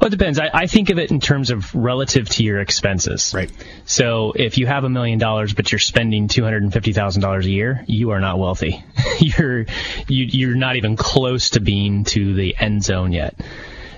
Well, 0.00 0.08
it 0.08 0.10
depends. 0.10 0.38
I, 0.38 0.50
I, 0.52 0.66
think 0.66 0.90
of 0.90 0.98
it 0.98 1.10
in 1.10 1.20
terms 1.20 1.50
of 1.50 1.74
relative 1.74 2.28
to 2.30 2.44
your 2.44 2.60
expenses. 2.60 3.32
Right. 3.34 3.50
So 3.86 4.32
if 4.32 4.58
you 4.58 4.66
have 4.66 4.84
a 4.84 4.90
million 4.90 5.18
dollars, 5.18 5.54
but 5.54 5.72
you're 5.72 5.78
spending 5.78 6.28
two 6.28 6.44
hundred 6.44 6.62
and 6.64 6.72
fifty 6.72 6.92
thousand 6.92 7.22
dollars 7.22 7.46
a 7.46 7.50
year, 7.50 7.84
you 7.86 8.10
are 8.10 8.20
not 8.20 8.38
wealthy. 8.38 8.84
you're 9.18 9.60
you, 10.06 10.24
you're 10.26 10.54
not 10.54 10.76
even 10.76 10.96
close 10.96 11.50
to 11.50 11.60
being 11.60 12.04
to 12.04 12.34
the 12.34 12.54
end 12.58 12.84
zone 12.84 13.12
yet. 13.12 13.40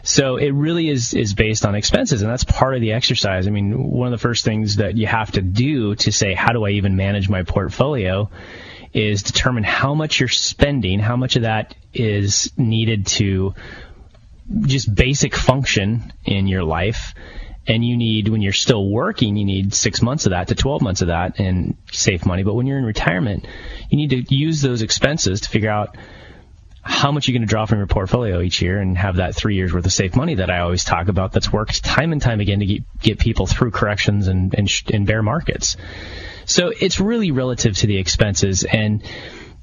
So 0.06 0.36
it 0.36 0.50
really 0.50 0.88
is 0.88 1.14
is 1.14 1.34
based 1.34 1.66
on 1.66 1.74
expenses, 1.74 2.22
and 2.22 2.30
that's 2.30 2.44
part 2.44 2.76
of 2.76 2.80
the 2.80 2.92
exercise. 2.92 3.48
I 3.48 3.50
mean, 3.50 3.90
one 3.90 4.06
of 4.06 4.12
the 4.12 4.22
first 4.22 4.44
things 4.44 4.76
that 4.76 4.96
you 4.96 5.08
have 5.08 5.32
to 5.32 5.42
do 5.42 5.96
to 5.96 6.12
say, 6.12 6.32
how 6.34 6.52
do 6.52 6.64
I 6.64 6.70
even 6.70 6.94
manage 6.94 7.28
my 7.28 7.42
portfolio? 7.42 8.30
Is 8.92 9.24
determine 9.24 9.64
how 9.64 9.94
much 9.94 10.20
you're 10.20 10.28
spending, 10.28 11.00
how 11.00 11.16
much 11.16 11.34
of 11.34 11.42
that 11.42 11.74
is 11.92 12.52
needed 12.56 13.06
to 13.06 13.54
just 14.62 14.94
basic 14.94 15.34
function 15.34 16.12
in 16.24 16.46
your 16.46 16.64
life 16.64 17.14
and 17.66 17.84
you 17.84 17.96
need 17.96 18.28
when 18.28 18.42
you're 18.42 18.52
still 18.52 18.88
working 18.88 19.36
you 19.36 19.44
need 19.44 19.74
six 19.74 20.00
months 20.00 20.26
of 20.26 20.30
that 20.30 20.48
to 20.48 20.54
12 20.54 20.82
months 20.82 21.02
of 21.02 21.08
that 21.08 21.40
and 21.40 21.76
save 21.90 22.24
money 22.24 22.42
but 22.42 22.54
when 22.54 22.66
you're 22.66 22.78
in 22.78 22.84
retirement 22.84 23.46
you 23.90 23.96
need 23.96 24.10
to 24.10 24.34
use 24.34 24.62
those 24.62 24.82
expenses 24.82 25.40
to 25.40 25.48
figure 25.48 25.70
out 25.70 25.96
how 26.86 27.10
much 27.10 27.26
you're 27.26 27.32
going 27.32 27.46
to 27.46 27.50
draw 27.50 27.66
from 27.66 27.78
your 27.78 27.88
portfolio 27.88 28.40
each 28.40 28.62
year 28.62 28.78
and 28.78 28.96
have 28.96 29.16
that 29.16 29.34
three 29.34 29.56
years 29.56 29.72
worth 29.72 29.84
of 29.84 29.92
safe 29.92 30.14
money 30.14 30.36
that 30.36 30.50
I 30.50 30.60
always 30.60 30.84
talk 30.84 31.08
about 31.08 31.32
that's 31.32 31.52
worked 31.52 31.82
time 31.82 32.12
and 32.12 32.22
time 32.22 32.38
again 32.38 32.60
to 32.60 32.66
get, 32.66 32.82
get 33.00 33.18
people 33.18 33.46
through 33.46 33.72
corrections 33.72 34.28
and, 34.28 34.54
and, 34.54 34.70
and 34.92 35.04
bear 35.04 35.20
markets. 35.20 35.76
So 36.44 36.72
it's 36.78 37.00
really 37.00 37.32
relative 37.32 37.76
to 37.78 37.88
the 37.88 37.96
expenses. 37.96 38.62
And, 38.62 39.02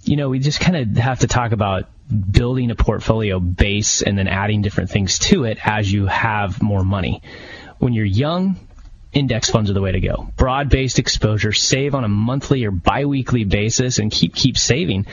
you 0.03 0.17
know, 0.17 0.27
we 0.27 0.39
just 0.39 0.59
kind 0.59 0.75
of 0.75 0.97
have 1.01 1.19
to 1.19 1.27
talk 1.27 1.53
about 1.53 1.85
building 2.07 2.71
a 2.71 2.75
portfolio 2.75 3.39
base 3.39 4.01
and 4.01 4.17
then 4.17 4.27
adding 4.27 4.61
different 4.61 4.89
things 4.89 5.19
to 5.19 5.45
it 5.45 5.57
as 5.65 5.91
you 5.91 6.05
have 6.05 6.61
more 6.61 6.83
money. 6.83 7.21
When 7.79 7.93
you're 7.93 8.05
young, 8.05 8.57
index 9.13 9.49
funds 9.49 9.69
are 9.69 9.73
the 9.73 9.81
way 9.81 9.91
to 9.91 9.99
go. 9.99 10.27
Broad-based 10.35 10.99
exposure, 10.99 11.53
save 11.53 11.95
on 11.95 12.03
a 12.03 12.09
monthly 12.09 12.65
or 12.65 12.71
biweekly 12.71 13.43
basis 13.45 13.99
and 13.99 14.11
keep 14.11 14.35
keep 14.35 14.57
saving. 14.57 15.05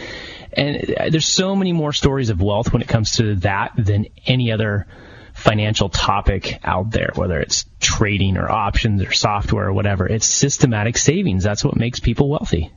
And 0.53 0.95
uh, 0.95 1.11
there's 1.11 1.27
so 1.27 1.55
many 1.55 1.73
more 1.73 1.93
stories 1.93 2.31
of 2.31 2.41
wealth 2.41 2.73
when 2.73 2.83
it 2.83 2.89
comes 2.89 3.17
to 3.17 3.37
that 3.37 3.73
than 3.77 4.07
any 4.27 4.51
other 4.51 4.87
financial 5.35 5.89
topic 5.89 6.59
out 6.65 6.91
there, 6.91 7.11
whether 7.15 7.39
it's 7.41 7.65
trading 7.79 8.37
or 8.37 8.51
options 8.51 9.03
or 9.03 9.13
software 9.13 9.69
or 9.69 9.73
whatever. 9.73 10.07
It's 10.07 10.27
systematic 10.27 10.99
savings. 10.99 11.45
That's 11.45 11.65
what 11.65 11.77
makes 11.77 12.01
people 12.01 12.29
wealthy. 12.29 12.73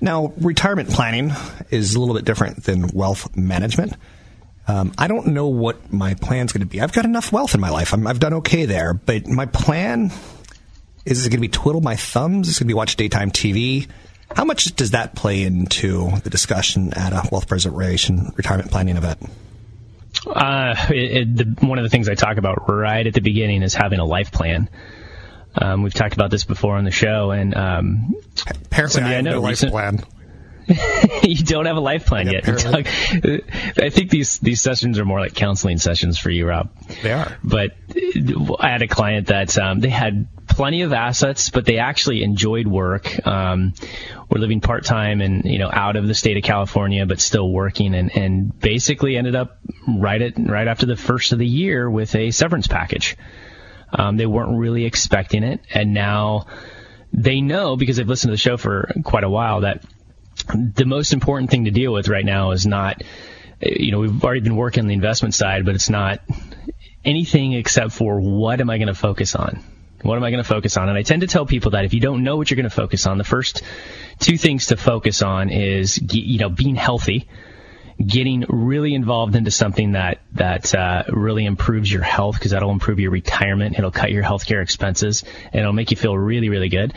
Now, 0.00 0.32
retirement 0.38 0.90
planning 0.90 1.32
is 1.70 1.94
a 1.94 2.00
little 2.00 2.14
bit 2.14 2.24
different 2.24 2.64
than 2.64 2.88
wealth 2.88 3.34
management. 3.36 3.94
Um, 4.68 4.92
I 4.98 5.06
don't 5.06 5.28
know 5.28 5.46
what 5.46 5.92
my 5.92 6.14
plan's 6.14 6.52
going 6.52 6.60
to 6.60 6.66
be. 6.66 6.80
I've 6.80 6.92
got 6.92 7.04
enough 7.04 7.32
wealth 7.32 7.54
in 7.54 7.60
my 7.60 7.70
life. 7.70 7.94
i 7.94 7.98
have 7.98 8.18
done 8.18 8.34
okay 8.34 8.64
there, 8.66 8.94
but 8.94 9.26
my 9.26 9.46
plan 9.46 10.10
is 11.06 11.24
it 11.24 11.30
going 11.30 11.38
to 11.38 11.42
be 11.42 11.48
twiddle 11.48 11.80
my 11.80 11.94
thumbs? 11.94 12.48
Is 12.48 12.56
it 12.56 12.60
going 12.60 12.66
to 12.66 12.72
be 12.72 12.74
watch 12.74 12.96
daytime 12.96 13.30
TV? 13.30 13.86
How 14.34 14.44
much 14.44 14.74
does 14.74 14.90
that 14.90 15.14
play 15.14 15.44
into 15.44 16.10
the 16.24 16.30
discussion 16.30 16.92
at 16.94 17.12
a 17.12 17.28
wealth 17.30 17.46
preservation 17.46 18.32
retirement 18.36 18.72
planning 18.72 18.96
event? 18.96 19.22
Uh, 20.26 20.74
it, 20.90 20.96
it, 20.96 21.36
the, 21.36 21.66
one 21.66 21.78
of 21.78 21.84
the 21.84 21.90
things 21.90 22.08
I 22.08 22.16
talk 22.16 22.38
about 22.38 22.68
right 22.68 23.06
at 23.06 23.14
the 23.14 23.20
beginning 23.20 23.62
is 23.62 23.72
having 23.72 24.00
a 24.00 24.04
life 24.04 24.32
plan. 24.32 24.68
Um, 25.56 25.82
we've 25.82 25.94
talked 25.94 26.14
about 26.14 26.30
this 26.30 26.44
before 26.44 26.76
on 26.76 26.84
the 26.84 26.90
show, 26.90 27.30
and 27.30 27.54
um, 27.56 28.16
apparently 28.64 29.02
I 29.02 29.08
have 29.08 29.24
no 29.24 29.40
life 29.40 29.60
plan. 29.60 30.04
you 31.22 31.36
don't 31.36 31.66
have 31.66 31.76
a 31.76 31.80
life 31.80 32.06
plan 32.06 32.28
yet. 32.28 32.44
Talk, 32.44 32.86
I 32.86 33.90
think 33.90 34.10
these 34.10 34.38
these 34.38 34.60
sessions 34.60 34.98
are 34.98 35.04
more 35.04 35.20
like 35.20 35.34
counseling 35.34 35.78
sessions 35.78 36.18
for 36.18 36.28
you, 36.28 36.46
Rob. 36.46 36.70
They 37.02 37.12
are. 37.12 37.38
But 37.44 37.76
I 38.58 38.70
had 38.70 38.82
a 38.82 38.88
client 38.88 39.28
that 39.28 39.56
um, 39.58 39.78
they 39.78 39.90
had 39.90 40.26
plenty 40.48 40.82
of 40.82 40.92
assets, 40.92 41.50
but 41.50 41.66
they 41.66 41.78
actually 41.78 42.24
enjoyed 42.24 42.66
work. 42.66 43.24
Um, 43.26 43.74
were 44.28 44.40
living 44.40 44.60
part 44.60 44.84
time 44.84 45.20
and 45.20 45.44
you 45.44 45.58
know 45.58 45.70
out 45.70 45.94
of 45.94 46.08
the 46.08 46.14
state 46.14 46.36
of 46.36 46.42
California, 46.42 47.06
but 47.06 47.20
still 47.20 47.48
working, 47.48 47.94
and 47.94 48.16
and 48.16 48.58
basically 48.58 49.16
ended 49.16 49.36
up 49.36 49.58
right 49.86 50.20
at 50.20 50.32
right 50.36 50.66
after 50.66 50.86
the 50.86 50.96
first 50.96 51.32
of 51.32 51.38
the 51.38 51.46
year 51.46 51.88
with 51.88 52.14
a 52.16 52.32
severance 52.32 52.66
package. 52.66 53.16
Um, 53.98 54.16
they 54.16 54.26
weren't 54.26 54.58
really 54.58 54.84
expecting 54.84 55.42
it, 55.42 55.60
and 55.72 55.94
now 55.94 56.46
they 57.12 57.40
know 57.40 57.76
because 57.76 57.96
they've 57.96 58.06
listened 58.06 58.28
to 58.28 58.34
the 58.34 58.38
show 58.38 58.56
for 58.56 58.92
quite 59.04 59.24
a 59.24 59.30
while 59.30 59.62
that 59.62 59.82
the 60.54 60.84
most 60.84 61.12
important 61.12 61.50
thing 61.50 61.64
to 61.64 61.70
deal 61.70 61.92
with 61.92 62.08
right 62.08 62.24
now 62.24 62.50
is 62.50 62.66
not, 62.66 63.02
you 63.60 63.90
know, 63.90 64.00
we've 64.00 64.22
already 64.22 64.40
been 64.40 64.56
working 64.56 64.82
on 64.82 64.88
the 64.88 64.94
investment 64.94 65.34
side, 65.34 65.64
but 65.64 65.74
it's 65.74 65.88
not 65.88 66.20
anything 67.04 67.54
except 67.54 67.92
for 67.92 68.20
what 68.20 68.60
am 68.60 68.68
I 68.68 68.76
going 68.76 68.88
to 68.88 68.94
focus 68.94 69.34
on? 69.34 69.62
What 70.02 70.16
am 70.16 70.24
I 70.24 70.30
going 70.30 70.42
to 70.42 70.48
focus 70.48 70.76
on? 70.76 70.90
And 70.90 70.98
I 70.98 71.02
tend 71.02 71.22
to 71.22 71.26
tell 71.26 71.46
people 71.46 71.70
that 71.70 71.84
if 71.84 71.94
you 71.94 72.00
don't 72.00 72.22
know 72.22 72.36
what 72.36 72.50
you're 72.50 72.56
going 72.56 72.68
to 72.68 72.70
focus 72.70 73.06
on, 73.06 73.16
the 73.16 73.24
first 73.24 73.62
two 74.20 74.36
things 74.36 74.66
to 74.66 74.76
focus 74.76 75.22
on 75.22 75.48
is, 75.48 75.98
you 76.12 76.38
know, 76.38 76.50
being 76.50 76.76
healthy 76.76 77.28
getting 78.04 78.44
really 78.48 78.94
involved 78.94 79.36
into 79.36 79.50
something 79.50 79.92
that 79.92 80.20
that 80.34 80.74
uh, 80.74 81.04
really 81.08 81.46
improves 81.46 81.90
your 81.90 82.02
health 82.02 82.34
because 82.34 82.50
that'll 82.50 82.70
improve 82.70 83.00
your 83.00 83.10
retirement. 83.10 83.78
It'll 83.78 83.90
cut 83.90 84.10
your 84.10 84.22
healthcare 84.22 84.62
expenses 84.62 85.24
and 85.52 85.60
it'll 85.60 85.72
make 85.72 85.90
you 85.90 85.96
feel 85.96 86.16
really 86.16 86.48
really 86.48 86.68
good. 86.68 86.92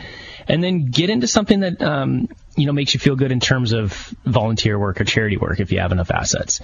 And 0.46 0.62
then 0.62 0.86
get 0.86 1.10
into 1.10 1.26
something 1.26 1.60
that 1.60 1.80
um, 1.80 2.28
you 2.56 2.66
know 2.66 2.72
makes 2.72 2.92
you 2.94 3.00
feel 3.00 3.16
good 3.16 3.32
in 3.32 3.40
terms 3.40 3.72
of 3.72 3.92
volunteer 4.24 4.78
work 4.78 5.00
or 5.00 5.04
charity 5.04 5.36
work 5.36 5.60
if 5.60 5.72
you 5.72 5.80
have 5.80 5.92
enough 5.92 6.10
assets. 6.10 6.60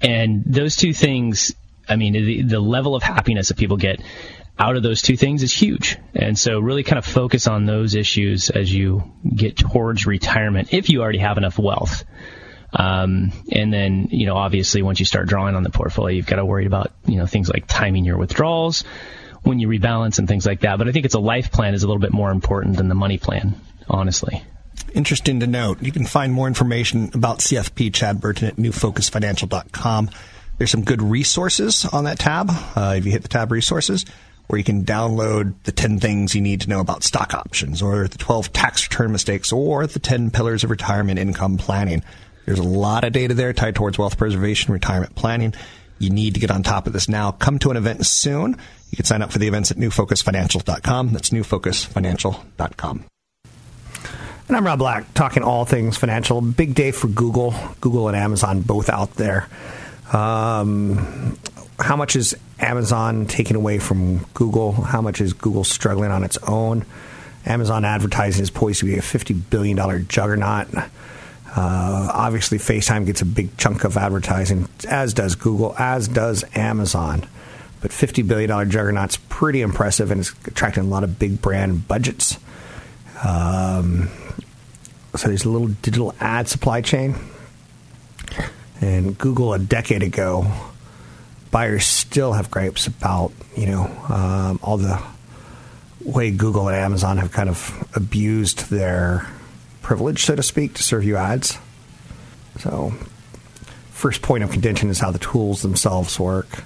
And 0.00 0.42
those 0.46 0.76
two 0.76 0.94
things 0.94 1.54
I 1.90 1.96
mean, 1.96 2.12
the, 2.12 2.42
the 2.42 2.60
level 2.60 2.94
of 2.94 3.02
happiness 3.02 3.48
that 3.48 3.56
people 3.56 3.76
get 3.76 4.00
out 4.58 4.76
of 4.76 4.82
those 4.82 5.02
two 5.02 5.16
things 5.16 5.42
is 5.42 5.52
huge. 5.52 5.98
And 6.14 6.38
so 6.38 6.60
really 6.60 6.84
kind 6.84 6.98
of 6.98 7.04
focus 7.04 7.46
on 7.46 7.66
those 7.66 7.94
issues 7.94 8.50
as 8.50 8.72
you 8.72 9.10
get 9.34 9.56
towards 9.56 10.06
retirement 10.06 10.72
if 10.72 10.88
you 10.88 11.02
already 11.02 11.18
have 11.18 11.38
enough 11.38 11.58
wealth. 11.58 12.04
Um, 12.72 13.32
and 13.50 13.72
then, 13.72 14.08
you 14.10 14.26
know, 14.26 14.36
obviously 14.36 14.82
once 14.82 15.00
you 15.00 15.06
start 15.06 15.28
drawing 15.28 15.56
on 15.56 15.62
the 15.62 15.70
portfolio, 15.70 16.16
you've 16.16 16.26
got 16.26 16.36
to 16.36 16.44
worry 16.44 16.66
about, 16.66 16.92
you 17.06 17.16
know, 17.16 17.26
things 17.26 17.48
like 17.48 17.66
timing 17.66 18.04
your 18.04 18.16
withdrawals 18.16 18.84
when 19.42 19.58
you 19.58 19.68
rebalance 19.68 20.18
and 20.18 20.28
things 20.28 20.46
like 20.46 20.60
that. 20.60 20.78
But 20.78 20.88
I 20.88 20.92
think 20.92 21.04
it's 21.04 21.14
a 21.14 21.20
life 21.20 21.50
plan 21.50 21.74
is 21.74 21.82
a 21.82 21.86
little 21.86 22.00
bit 22.00 22.12
more 22.12 22.30
important 22.30 22.76
than 22.76 22.88
the 22.88 22.94
money 22.94 23.18
plan, 23.18 23.54
honestly. 23.88 24.42
Interesting 24.94 25.40
to 25.40 25.46
note. 25.46 25.82
You 25.82 25.92
can 25.92 26.06
find 26.06 26.32
more 26.32 26.46
information 26.46 27.10
about 27.14 27.38
CFP 27.38 27.92
Chad 27.94 28.20
Burton 28.20 28.48
at 28.48 28.56
newfocusfinancial.com. 28.56 30.10
There's 30.58 30.70
some 30.70 30.84
good 30.84 31.02
resources 31.02 31.86
on 31.86 32.04
that 32.04 32.18
tab. 32.18 32.50
Uh, 32.50 32.94
if 32.96 33.06
you 33.06 33.12
hit 33.12 33.22
the 33.22 33.28
tab 33.28 33.50
resources, 33.50 34.04
where 34.46 34.58
you 34.58 34.64
can 34.64 34.84
download 34.84 35.54
the 35.62 35.72
10 35.72 36.00
things 36.00 36.34
you 36.34 36.40
need 36.40 36.62
to 36.62 36.68
know 36.68 36.80
about 36.80 37.04
stock 37.04 37.34
options, 37.34 37.80
or 37.80 38.08
the 38.08 38.18
12 38.18 38.52
tax 38.52 38.88
return 38.88 39.12
mistakes, 39.12 39.52
or 39.52 39.86
the 39.86 40.00
10 40.00 40.30
pillars 40.30 40.64
of 40.64 40.70
retirement 40.70 41.18
income 41.18 41.56
planning. 41.56 42.02
There's 42.50 42.58
a 42.58 42.64
lot 42.64 43.04
of 43.04 43.12
data 43.12 43.32
there 43.32 43.52
tied 43.52 43.76
towards 43.76 43.96
wealth 43.96 44.18
preservation, 44.18 44.72
retirement 44.72 45.14
planning. 45.14 45.54
You 46.00 46.10
need 46.10 46.34
to 46.34 46.40
get 46.40 46.50
on 46.50 46.64
top 46.64 46.88
of 46.88 46.92
this 46.92 47.08
now. 47.08 47.30
Come 47.30 47.60
to 47.60 47.70
an 47.70 47.76
event 47.76 48.04
soon. 48.04 48.56
You 48.90 48.96
can 48.96 49.04
sign 49.04 49.22
up 49.22 49.30
for 49.30 49.38
the 49.38 49.46
events 49.46 49.70
at 49.70 49.76
newfocusfinancial.com. 49.76 51.12
That's 51.12 51.30
newfocusfinancial.com. 51.30 53.04
And 54.48 54.56
I'm 54.56 54.66
Rob 54.66 54.80
Black, 54.80 55.14
talking 55.14 55.44
all 55.44 55.64
things 55.64 55.96
financial. 55.96 56.40
Big 56.40 56.74
day 56.74 56.90
for 56.90 57.06
Google. 57.06 57.54
Google 57.80 58.08
and 58.08 58.16
Amazon 58.16 58.62
both 58.62 58.90
out 58.90 59.14
there. 59.14 59.48
Um, 60.12 61.38
how 61.78 61.94
much 61.94 62.16
is 62.16 62.36
Amazon 62.58 63.26
taking 63.26 63.54
away 63.54 63.78
from 63.78 64.26
Google? 64.34 64.72
How 64.72 65.00
much 65.00 65.20
is 65.20 65.34
Google 65.34 65.62
struggling 65.62 66.10
on 66.10 66.24
its 66.24 66.36
own? 66.48 66.84
Amazon 67.46 67.84
advertising 67.84 68.42
is 68.42 68.50
poised 68.50 68.80
to 68.80 68.86
be 68.86 68.96
a 68.96 69.02
$50 69.02 69.40
billion 69.50 70.08
juggernaut. 70.08 70.66
Uh, 71.56 72.10
obviously, 72.12 72.58
FaceTime 72.58 73.06
gets 73.06 73.22
a 73.22 73.24
big 73.24 73.56
chunk 73.56 73.84
of 73.84 73.96
advertising, 73.96 74.68
as 74.88 75.14
does 75.14 75.34
Google, 75.34 75.74
as 75.78 76.06
does 76.06 76.44
Amazon. 76.54 77.26
But 77.80 77.90
$50 77.90 78.26
billion 78.28 78.70
juggernaut's 78.70 79.16
pretty 79.28 79.62
impressive 79.62 80.10
and 80.10 80.20
it's 80.20 80.32
attracting 80.46 80.84
a 80.84 80.86
lot 80.86 81.02
of 81.02 81.18
big 81.18 81.40
brand 81.40 81.88
budgets. 81.88 82.38
Um, 83.24 84.10
so 85.16 85.28
there's 85.28 85.44
a 85.44 85.48
little 85.48 85.68
digital 85.68 86.14
ad 86.20 86.46
supply 86.48 86.82
chain. 86.82 87.14
And 88.80 89.16
Google 89.18 89.52
a 89.54 89.58
decade 89.58 90.02
ago, 90.02 90.50
buyers 91.50 91.84
still 91.84 92.32
have 92.34 92.50
gripes 92.50 92.86
about, 92.86 93.32
you 93.56 93.66
know, 93.66 93.84
um, 94.08 94.60
all 94.62 94.76
the 94.76 95.02
way 96.04 96.30
Google 96.30 96.68
and 96.68 96.76
Amazon 96.76 97.18
have 97.18 97.32
kind 97.32 97.48
of 97.48 97.88
abused 97.94 98.70
their 98.70 99.26
privilege, 99.82 100.24
so 100.24 100.36
to 100.36 100.42
speak, 100.42 100.74
to 100.74 100.82
serve 100.82 101.04
you 101.04 101.16
ads. 101.16 101.58
So, 102.58 102.92
first 103.90 104.22
point 104.22 104.44
of 104.44 104.50
contention 104.50 104.90
is 104.90 104.98
how 104.98 105.10
the 105.10 105.18
tools 105.18 105.62
themselves 105.62 106.18
work. 106.18 106.64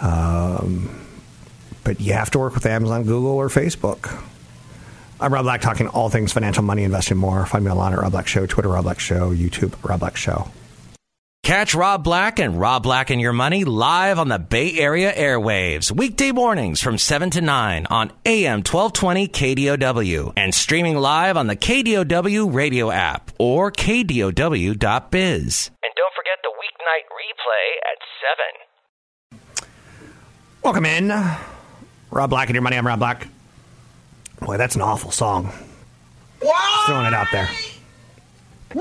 Um, 0.00 1.06
but 1.84 2.00
you 2.00 2.12
have 2.12 2.30
to 2.32 2.38
work 2.38 2.54
with 2.54 2.66
Amazon, 2.66 3.04
Google, 3.04 3.30
or 3.30 3.48
Facebook. 3.48 4.22
I'm 5.20 5.34
Rob 5.34 5.44
Black, 5.44 5.60
talking 5.60 5.88
all 5.88 6.10
things 6.10 6.32
financial, 6.32 6.62
money, 6.62 6.84
investing, 6.84 7.16
more. 7.16 7.44
Find 7.46 7.64
me 7.64 7.70
online 7.70 7.92
at 7.92 7.98
Rob 7.98 8.12
Black 8.12 8.28
Show, 8.28 8.46
Twitter, 8.46 8.68
Rob 8.68 8.84
Black 8.84 9.00
Show, 9.00 9.34
YouTube, 9.34 9.74
Rob 9.82 10.00
Black 10.00 10.16
Show. 10.16 10.48
Catch 11.48 11.74
Rob 11.74 12.04
Black 12.04 12.38
and 12.38 12.60
Rob 12.60 12.82
Black 12.82 13.08
and 13.08 13.22
Your 13.22 13.32
Money 13.32 13.64
live 13.64 14.18
on 14.18 14.28
the 14.28 14.38
Bay 14.38 14.78
Area 14.78 15.10
airwaves, 15.10 15.90
weekday 15.90 16.30
mornings 16.30 16.82
from 16.82 16.98
7 16.98 17.30
to 17.30 17.40
9 17.40 17.86
on 17.86 18.12
AM 18.26 18.58
1220 18.58 19.28
KDOW 19.28 20.34
and 20.36 20.54
streaming 20.54 20.98
live 20.98 21.38
on 21.38 21.46
the 21.46 21.56
KDOW 21.56 22.52
radio 22.52 22.90
app 22.90 23.30
or 23.38 23.72
KDOW.biz. 23.72 24.34
And 25.82 25.92
don't 25.96 26.12
forget 26.12 26.36
the 26.42 26.52
weeknight 26.60 27.08
replay 27.16 27.78
at 27.80 27.96
7. 29.32 29.40
Welcome 30.62 30.84
in. 30.84 31.08
Rob 32.10 32.28
Black 32.28 32.50
and 32.50 32.56
Your 32.56 32.62
Money. 32.62 32.76
I'm 32.76 32.86
Rob 32.86 32.98
Black. 32.98 33.26
Boy, 34.42 34.58
that's 34.58 34.74
an 34.74 34.82
awful 34.82 35.10
song. 35.10 35.50
Just 36.42 36.86
throwing 36.86 37.06
it 37.06 37.14
out 37.14 37.28
there. 37.32 37.48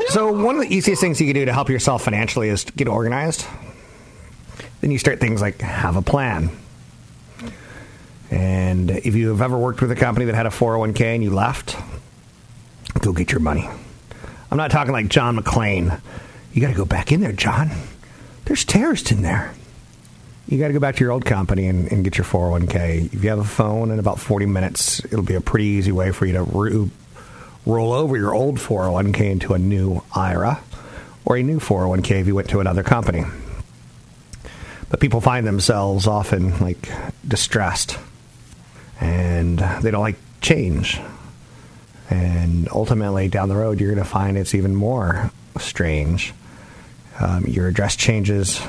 So, 0.09 0.31
one 0.31 0.55
of 0.55 0.61
the 0.61 0.73
easiest 0.73 1.01
things 1.01 1.21
you 1.21 1.27
can 1.27 1.35
do 1.35 1.45
to 1.45 1.53
help 1.53 1.69
yourself 1.69 2.03
financially 2.03 2.49
is 2.49 2.65
get 2.65 2.87
organized. 2.87 3.45
Then 4.81 4.91
you 4.91 4.97
start 4.97 5.19
things 5.19 5.41
like 5.41 5.61
have 5.61 5.95
a 5.95 6.01
plan. 6.01 6.49
And 8.29 8.91
if 8.91 9.15
you 9.15 9.29
have 9.29 9.41
ever 9.41 9.57
worked 9.57 9.81
with 9.81 9.91
a 9.91 9.95
company 9.95 10.25
that 10.25 10.35
had 10.35 10.45
a 10.45 10.49
401k 10.49 11.01
and 11.01 11.23
you 11.23 11.29
left, 11.29 11.77
go 12.99 13.13
get 13.13 13.31
your 13.31 13.39
money. 13.39 13.69
I'm 14.51 14.57
not 14.57 14.71
talking 14.71 14.91
like 14.91 15.07
John 15.07 15.37
McClane. 15.37 16.01
You 16.53 16.61
got 16.61 16.69
to 16.69 16.73
go 16.73 16.85
back 16.85 17.11
in 17.11 17.21
there, 17.21 17.31
John. 17.31 17.71
There's 18.45 18.65
terrorists 18.65 19.11
in 19.11 19.21
there. 19.21 19.53
You 20.47 20.57
got 20.57 20.67
to 20.67 20.73
go 20.73 20.79
back 20.79 20.95
to 20.95 21.03
your 21.03 21.11
old 21.11 21.25
company 21.25 21.67
and, 21.67 21.91
and, 21.91 22.05
get 22.05 22.17
your 22.17 22.23
401k. 22.23 23.13
If 23.13 23.23
you 23.23 23.29
have 23.29 23.39
a 23.39 23.43
phone 23.43 23.91
in 23.91 23.99
about 23.99 24.17
40 24.17 24.45
minutes, 24.45 25.03
it'll 25.03 25.21
be 25.21 25.35
a 25.35 25.41
pretty 25.41 25.65
easy 25.65 25.91
way 25.91 26.11
for 26.11 26.25
you 26.25 26.33
to 26.33 26.43
re- 26.43 26.89
roll 27.67 27.91
over 27.91 28.15
your 28.15 28.33
old 28.33 28.57
401k 28.57 29.31
into 29.31 29.53
a 29.53 29.59
new 29.59 30.01
IRA 30.15 30.61
or 31.25 31.35
a 31.35 31.43
new 31.43 31.59
401k 31.59 32.21
if 32.21 32.27
you 32.27 32.33
went 32.33 32.49
to 32.49 32.59
another 32.59 32.83
company. 32.83 33.25
But 34.89 35.01
people 35.01 35.19
find 35.19 35.45
themselves 35.45 36.07
often 36.07 36.57
like 36.59 36.89
distressed 37.27 37.99
and 39.01 39.59
they 39.81 39.91
don't 39.91 40.01
like 40.01 40.15
change. 40.41 40.99
And 42.09 42.69
ultimately, 42.71 43.27
down 43.27 43.49
the 43.49 43.55
road, 43.57 43.81
you're 43.81 43.93
going 43.93 44.03
to 44.03 44.09
find 44.09 44.37
it's 44.37 44.55
even 44.55 44.73
more 44.73 45.29
strange. 45.59 46.33
Um, 47.19 47.45
your 47.45 47.67
address 47.67 47.97
changes, 47.97 48.61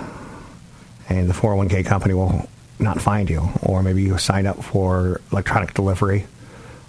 and 1.08 1.30
the 1.30 1.34
401k 1.34 1.86
company 1.86 2.14
will 2.14 2.48
not 2.80 3.00
find 3.00 3.30
you. 3.30 3.48
Or 3.62 3.84
maybe 3.84 4.02
you 4.02 4.18
sign 4.18 4.46
up 4.46 4.64
for 4.64 5.20
electronic 5.30 5.74
delivery 5.74 6.26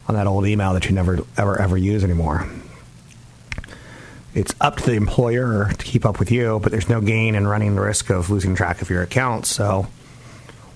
on 0.09 0.15
that 0.15 0.27
old 0.27 0.47
email 0.47 0.73
that 0.73 0.85
you 0.85 0.91
never, 0.91 1.19
ever, 1.37 1.61
ever 1.61 1.77
use 1.77 2.03
anymore. 2.03 2.49
It's 4.33 4.53
up 4.59 4.77
to 4.77 4.85
the 4.85 4.93
employer 4.93 5.71
to 5.71 5.85
keep 5.85 6.05
up 6.05 6.19
with 6.19 6.31
you, 6.31 6.59
but 6.61 6.71
there's 6.71 6.89
no 6.89 6.99
gain 6.99 7.35
in 7.35 7.47
running 7.47 7.75
the 7.75 7.81
risk 7.81 8.09
of 8.09 8.29
losing 8.29 8.55
track 8.55 8.81
of 8.81 8.89
your 8.89 9.03
account, 9.03 9.45
so 9.45 9.87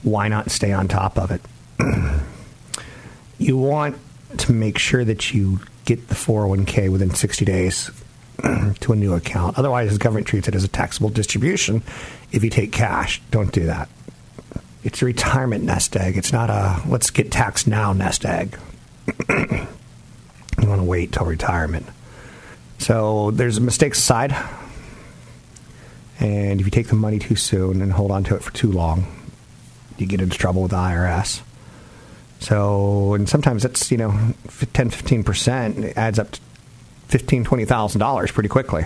why 0.04 0.28
not 0.28 0.52
stay 0.52 0.72
on 0.72 0.88
top 0.88 1.18
of 1.18 1.32
it? 1.32 1.42
you 3.40 3.58
want 3.58 3.98
to 4.38 4.54
make 4.54 4.78
sure 4.78 5.04
that 5.04 5.34
you 5.34 5.60
get 5.86 6.08
the 6.10 6.16
401k 6.16 6.92
within 6.92 7.12
60 7.12 7.46
days 7.46 7.92
to 8.80 8.94
a 8.94 8.96
new 8.96 9.14
account. 9.14 9.58
Otherwise, 9.58 9.94
the 9.94 10.00
government 10.00 10.28
treats 10.28 10.48
it 10.48 10.56
as 10.56 10.64
a 10.64 10.68
taxable 10.68 11.10
distribution 11.10 11.82
if 12.32 12.44
you 12.44 12.50
take 12.50 12.72
cash. 12.72 13.22
Don't 13.32 13.52
do 13.52 13.66
that. 13.66 13.90
It's 14.84 15.02
a 15.02 15.06
retirement 15.06 15.64
nest 15.64 15.96
egg. 15.96 16.18
It's 16.18 16.34
not 16.34 16.50
a 16.50 16.82
let's 16.88 17.10
get 17.10 17.32
taxed 17.32 17.68
now 17.68 17.94
nest 17.94 18.26
egg. 18.26 18.58
you 19.30 20.68
want 20.68 20.82
to 20.82 20.84
wait 20.84 21.12
till 21.12 21.26
retirement. 21.26 21.86
So 22.80 23.32
there's 23.32 23.60
mistakes 23.60 24.00
aside. 24.00 24.36
And 26.20 26.60
if 26.60 26.66
you 26.68 26.72
take 26.72 26.88
the 26.88 26.96
money 26.96 27.20
too 27.20 27.36
soon 27.36 27.82
and 27.82 27.92
hold 27.92 28.12
on 28.12 28.24
to 28.26 28.36
it 28.36 28.44
for 28.44 28.52
too 28.54 28.72
long, 28.72 29.06
you 29.98 30.06
get 30.06 30.22
into 30.22 30.38
trouble 30.38 30.64
with 30.64 30.72
the 30.72 30.78
IRS. 30.78 31.42
So, 32.40 33.14
and 33.14 33.28
sometimes 33.28 33.66
it's, 33.66 33.90
you 33.92 33.98
know, 33.98 34.12
10, 34.74 34.90
15%. 34.90 35.84
It 35.84 35.98
adds 35.98 36.20
up 36.20 36.32
to 36.32 36.42
fifteen, 37.14 37.44
twenty 37.44 37.64
thousand 37.66 38.00
dollars 38.00 38.32
pretty 38.32 38.50
quickly. 38.50 38.86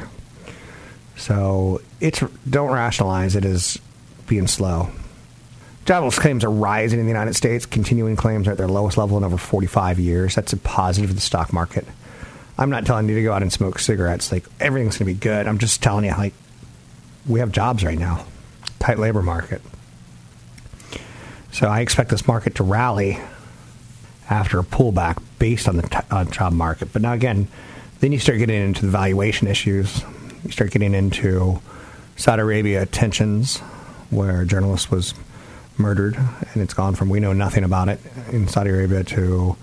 So 1.15 1.81
it's 2.01 2.21
don't 2.49 2.71
rationalize 2.71 3.37
it 3.37 3.45
as 3.45 3.79
being 4.27 4.47
slow. 4.47 4.89
Jobless 5.87 6.19
claims 6.19 6.43
are 6.43 6.51
rising 6.51 6.99
in 6.99 7.05
the 7.05 7.11
United 7.11 7.33
States. 7.33 7.65
Continuing 7.65 8.17
claims 8.17 8.45
are 8.45 8.51
at 8.51 8.57
their 8.57 8.67
lowest 8.67 8.97
level 8.97 9.17
in 9.17 9.23
over 9.23 9.37
45 9.37 9.99
years. 9.99 10.35
That's 10.35 10.51
a 10.51 10.57
positive 10.57 11.11
for 11.11 11.13
the 11.15 11.21
stock 11.21 11.53
market. 11.53 11.85
I'm 12.57 12.69
not 12.69 12.85
telling 12.85 13.07
you 13.07 13.15
to 13.15 13.23
go 13.23 13.31
out 13.31 13.41
and 13.41 13.53
smoke 13.53 13.79
cigarettes. 13.79 14.29
Like 14.29 14.43
everything's 14.59 14.97
going 14.97 15.07
to 15.07 15.13
be 15.13 15.17
good. 15.17 15.47
I'm 15.47 15.59
just 15.59 15.81
telling 15.81 16.03
you, 16.03 16.11
like 16.11 16.33
we 17.25 17.39
have 17.39 17.53
jobs 17.53 17.85
right 17.85 17.97
now, 17.97 18.25
tight 18.79 18.99
labor 18.99 19.21
market. 19.21 19.61
So 21.53 21.69
I 21.69 21.79
expect 21.79 22.09
this 22.09 22.27
market 22.27 22.55
to 22.55 22.63
rally 22.63 23.19
after 24.29 24.59
a 24.59 24.63
pullback 24.63 25.23
based 25.39 25.69
on 25.69 25.77
the 25.77 25.83
t- 25.83 25.99
uh, 26.11 26.25
job 26.25 26.51
market. 26.51 26.91
But 26.91 27.01
now 27.01 27.13
again, 27.13 27.47
then 28.01 28.11
you 28.11 28.19
start 28.19 28.39
getting 28.39 28.61
into 28.61 28.81
the 28.81 28.91
valuation 28.91 29.47
issues. 29.47 30.03
You 30.43 30.51
start 30.51 30.71
getting 30.71 30.93
into 30.93 31.61
Saudi 32.17 32.41
Arabia 32.41 32.85
tensions, 32.85 33.59
where 34.09 34.41
a 34.41 34.45
journalist 34.45 34.91
was 34.91 35.13
murdered, 35.79 36.15
and 36.15 36.63
it's 36.63 36.73
gone 36.73 36.95
from 36.95 37.09
we 37.09 37.19
know 37.19 37.33
nothing 37.33 37.63
about 37.63 37.89
it 37.89 37.99
in 38.31 38.47
Saudi 38.47 38.69
Arabia 38.69 39.03
to 39.03 39.55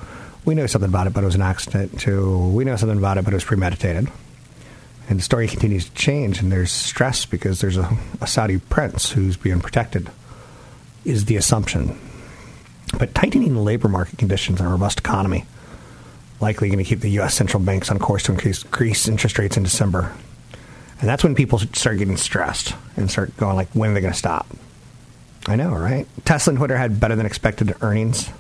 we 0.44 0.55
know 0.55 0.66
something 0.66 0.90
about 0.90 1.07
it, 1.07 1.12
but 1.12 1.22
it 1.22 1.27
was 1.27 1.35
an 1.35 1.42
accident, 1.42 2.00
to 2.00 2.48
we 2.48 2.64
know 2.64 2.77
something 2.77 2.98
about 2.98 3.18
it, 3.18 3.24
but 3.24 3.33
it 3.33 3.37
was 3.37 3.44
premeditated. 3.44 4.09
And 5.09 5.18
the 5.18 5.22
story 5.22 5.48
continues 5.48 5.87
to 5.87 5.94
change, 5.94 6.40
and 6.40 6.50
there's 6.50 6.72
stress 6.72 7.27
because 7.27 7.61
there's 7.61 7.77
a, 7.77 7.96
a 8.20 8.27
Saudi 8.27 8.59
prince 8.59 9.11
who's 9.11 9.37
being 9.37 9.61
protected 9.61 10.11
is 11.05 11.27
the 11.27 11.37
assumption. 11.37 11.98
But 12.98 13.14
tightening 13.14 13.57
labor 13.57 13.88
market 13.88 14.18
conditions 14.18 14.61
and 14.61 14.68
a 14.68 14.72
robust 14.72 15.00
economy 15.00 15.46
likely 16.40 16.68
going 16.68 16.79
to 16.79 16.85
keep 16.85 17.00
the 17.00 17.11
U.S. 17.12 17.35
central 17.35 17.62
banks 17.62 17.90
on 17.90 17.98
course 17.98 18.24
to 18.24 18.33
increase, 18.33 18.64
increase 18.64 19.09
interest 19.09 19.38
rates 19.38 19.57
in 19.57 19.62
December. 19.62 20.12
And 21.00 21.09
that's 21.09 21.24
when 21.24 21.35
people 21.35 21.59
start 21.59 21.98
getting 21.98 22.16
stressed 22.16 22.74
and 22.96 23.11
start 23.11 23.37
going 23.37 23.57
like, 23.57 23.68
when 23.70 23.90
are 23.90 23.94
they 23.94 24.00
going 24.00 24.12
to 24.12 24.18
stop? 24.18 24.46
I 25.46 25.57
know, 25.57 25.70
right? 25.70 26.07
Tesla 26.24 26.52
and 26.52 26.59
Twitter 26.59 26.76
had 26.76 26.98
better 26.98 27.16
than 27.16 27.26
expected 27.26 27.74
earnings. 27.83 28.30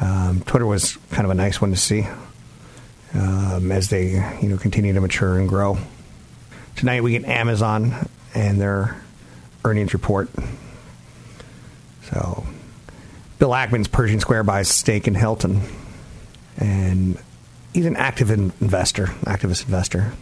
Um, 0.00 0.42
Twitter 0.46 0.66
was 0.66 0.96
kind 1.10 1.24
of 1.24 1.30
a 1.30 1.34
nice 1.34 1.60
one 1.60 1.70
to 1.70 1.76
see 1.76 2.06
um, 3.14 3.70
as 3.72 3.90
they 3.90 4.12
you 4.40 4.48
know 4.48 4.56
continue 4.56 4.92
to 4.92 5.00
mature 5.00 5.38
and 5.38 5.48
grow. 5.48 5.78
Tonight 6.76 7.02
we 7.02 7.12
get 7.12 7.24
Amazon 7.24 8.08
and 8.34 8.60
their 8.60 9.00
earnings 9.64 9.92
report. 9.92 10.28
So 12.10 12.44
Bill 13.38 13.50
Ackman's 13.50 13.88
Pershing 13.88 14.20
Square 14.20 14.44
buys 14.44 14.68
stake 14.68 15.06
in 15.06 15.14
Hilton, 15.14 15.62
and 16.58 17.18
he's 17.72 17.86
an 17.86 17.96
active 17.96 18.30
investor, 18.30 19.06
activist 19.24 19.66
investor. 19.66 20.12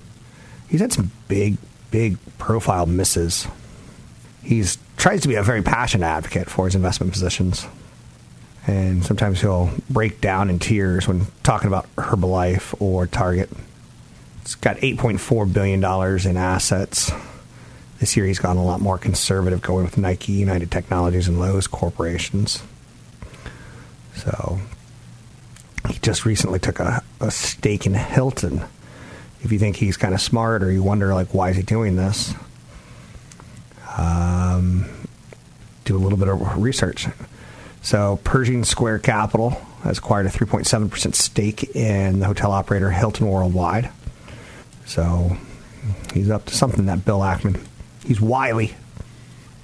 He's 0.68 0.81
had 0.81 0.92
some 0.92 1.11
big, 1.28 1.57
big 1.90 2.16
profile 2.38 2.87
misses. 2.87 3.46
He's 4.42 4.78
tries 4.96 5.22
to 5.22 5.28
be 5.28 5.35
a 5.35 5.42
very 5.42 5.62
passionate 5.62 6.07
advocate 6.07 6.48
for 6.48 6.66
his 6.66 6.74
investment 6.74 7.12
positions. 7.12 7.66
And 8.66 9.05
sometimes 9.05 9.40
he'll 9.40 9.70
break 9.90 10.20
down 10.20 10.48
in 10.48 10.61
tears 10.61 11.09
when 11.09 11.26
talking 11.42 11.66
about 11.66 11.88
Herbalife 11.96 12.81
or 12.81 13.09
Target. 13.09 13.50
It's 14.42 14.55
got 14.55 14.76
$8.4 14.76 15.52
billion 15.52 15.83
in 16.28 16.37
assets. 16.37 17.11
This 17.98 18.16
year 18.16 18.26
he's 18.26 18.38
gone 18.38 18.57
a 18.57 18.64
lot 18.64 18.81
more 18.81 18.98
conservative, 18.98 19.62
going 19.62 19.85
with 19.85 19.98
Nike, 19.98 20.33
United 20.33 20.70
Technologies, 20.70 21.26
and 21.26 21.40
Lowe's 21.40 21.66
corporations. 21.66 22.62
So 24.14 24.61
he 25.88 25.98
just 25.98 26.24
recently 26.24 26.59
took 26.59 26.78
a, 26.78 27.02
a 27.20 27.31
stake 27.31 27.87
in 27.87 27.94
Hilton. 27.94 28.62
If 29.42 29.50
you 29.50 29.59
think 29.59 29.76
he's 29.76 29.96
kind 29.96 30.14
of 30.14 30.20
smart 30.20 30.62
or 30.62 30.70
you 30.70 30.83
wonder, 30.83 31.12
like, 31.14 31.35
why 31.35 31.50
is 31.50 31.57
he 31.57 31.62
doing 31.62 31.96
this? 31.96 32.35
Um, 33.96 34.87
do 35.85 35.96
a 35.96 35.98
little 35.98 36.18
bit 36.18 36.28
of 36.28 36.62
research. 36.62 37.09
So, 37.83 38.20
Pershing 38.22 38.64
Square 38.64 39.00
Capital 39.00 39.50
has 39.83 39.98
acquired 39.98 40.26
a 40.26 40.28
3.7% 40.28 41.14
stake 41.14 41.74
in 41.74 42.20
the 42.20 42.26
hotel 42.26 42.52
operator 42.52 42.90
Hilton 42.90 43.26
Worldwide. 43.26 43.90
So, 44.87 45.37
he's 46.14 46.31
up 46.31 46.46
to 46.46 46.55
something, 46.55 46.87
that 46.87 47.05
Bill 47.05 47.20
Ackman. 47.20 47.61
He's 48.05 48.20
wily. 48.20 48.74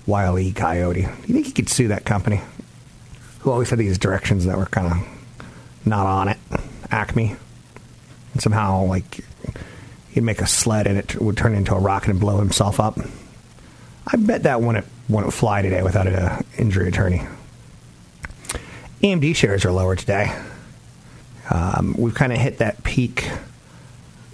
Wily 0.06 0.52
coyote. 0.52 1.02
You 1.02 1.34
think 1.34 1.46
he 1.46 1.52
could 1.52 1.68
sue 1.68 1.88
that 1.88 2.04
company? 2.04 2.40
Who 3.40 3.52
always 3.52 3.70
had 3.70 3.78
these 3.78 3.98
directions 3.98 4.46
that 4.46 4.56
were 4.56 4.66
kind 4.66 4.92
of 4.92 5.86
not 5.86 6.06
on 6.06 6.28
it? 6.28 6.38
Acme. 6.90 7.36
And 8.32 8.42
somehow, 8.42 8.84
like, 8.84 9.20
he'd 10.10 10.22
make 10.22 10.40
a 10.40 10.46
sled 10.46 10.86
and 10.86 10.98
it 10.98 11.20
would 11.20 11.36
turn 11.36 11.54
into 11.54 11.74
a 11.74 11.78
rocket 11.78 12.10
and 12.10 12.18
blow 12.18 12.38
himself 12.38 12.80
up. 12.80 12.98
I 14.10 14.16
bet 14.16 14.44
that 14.44 14.62
wouldn't, 14.62 14.86
wouldn't 15.08 15.34
fly 15.34 15.60
today 15.60 15.82
without 15.82 16.06
an 16.06 16.44
injury 16.56 16.88
attorney. 16.88 17.26
AMD 19.02 19.36
shares 19.36 19.66
are 19.66 19.70
lower 19.70 19.96
today. 19.96 20.34
Um, 21.50 21.94
we've 21.98 22.14
kind 22.14 22.32
of 22.32 22.38
hit 22.38 22.58
that 22.58 22.82
peak 22.84 23.30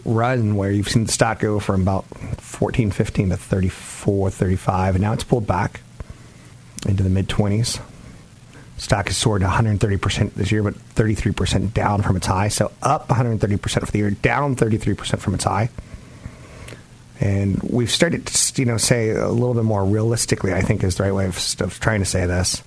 run 0.05 0.55
where 0.55 0.71
you've 0.71 0.89
seen 0.89 1.05
the 1.05 1.13
stock 1.13 1.41
go 1.41 1.59
from 1.59 1.83
about 1.83 2.05
14, 2.39 2.93
15 2.93 3.31
to 3.31 3.37
34, 3.37 4.31
35, 4.31 4.95
and 4.95 5.03
now 5.03 5.13
it's 5.13 5.25
pulled 5.25 5.47
back 5.47 5.81
into 6.87 7.03
the 7.03 7.11
mid 7.11 7.29
20s. 7.29 7.81
Stock 8.77 9.07
has 9.07 9.17
soared 9.17 9.43
130% 9.43 10.35
this 10.35 10.53
year, 10.53 10.63
but 10.63 10.75
33% 10.95 11.73
down 11.73 12.03
from 12.03 12.17
its 12.17 12.27
high. 12.27 12.49
So 12.49 12.71
up 12.83 13.09
130% 13.09 13.87
for 13.87 13.91
the 13.91 13.99
year, 13.99 14.11
down 14.11 14.57
33% 14.57 15.19
from 15.19 15.35
its 15.35 15.45
high. 15.45 15.71
And 17.21 17.63
we've 17.63 17.91
started 17.91 18.27
to, 18.27 18.61
you 18.61 18.67
know, 18.67 18.77
say 18.77 19.11
a 19.11 19.29
little 19.29 19.55
bit 19.55 19.65
more 19.65 19.85
realistically, 19.85 20.53
I 20.53 20.63
think 20.63 20.83
is 20.83 20.97
the 20.97 21.05
right 21.05 21.15
way 21.15 21.27
of, 21.27 21.39
of 21.61 21.79
trying 21.81 22.01
to 22.01 22.07
say 22.07 22.27
this. 22.27 22.63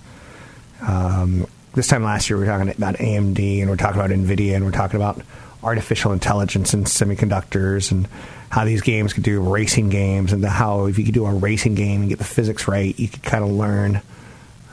Um, 0.86 1.46
this 1.74 1.86
time 1.86 2.02
last 2.02 2.30
year, 2.30 2.38
we 2.38 2.44
were 2.44 2.50
talking 2.50 2.70
about 2.70 2.96
AMD 2.96 3.60
and 3.60 3.70
we're 3.70 3.76
talking 3.76 4.00
about 4.00 4.10
NVIDIA 4.10 4.56
and 4.56 4.64
we're 4.64 4.70
talking 4.70 4.96
about 4.96 5.20
artificial 5.62 6.12
intelligence 6.12 6.72
and 6.72 6.86
semiconductors 6.86 7.90
and 7.92 8.08
how 8.48 8.64
these 8.64 8.80
games 8.80 9.12
could 9.12 9.22
do 9.22 9.40
racing 9.40 9.90
games 9.90 10.32
and 10.32 10.44
how 10.44 10.86
if 10.86 10.98
you 10.98 11.04
could 11.04 11.14
do 11.14 11.26
a 11.26 11.34
racing 11.34 11.74
game 11.74 12.00
and 12.00 12.08
get 12.08 12.18
the 12.18 12.24
physics 12.24 12.66
right, 12.66 12.98
you 12.98 13.08
could 13.08 13.22
kind 13.22 13.44
of 13.44 13.50
learn 13.50 14.00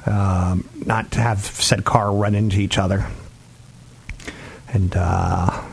um, 0.06 0.68
not 0.86 1.12
to 1.12 1.20
have 1.20 1.40
said 1.40 1.84
car 1.84 2.14
run 2.14 2.36
into 2.36 2.60
each 2.60 2.78
other. 2.78 3.06
And 4.72 4.96
uh, 4.96 5.64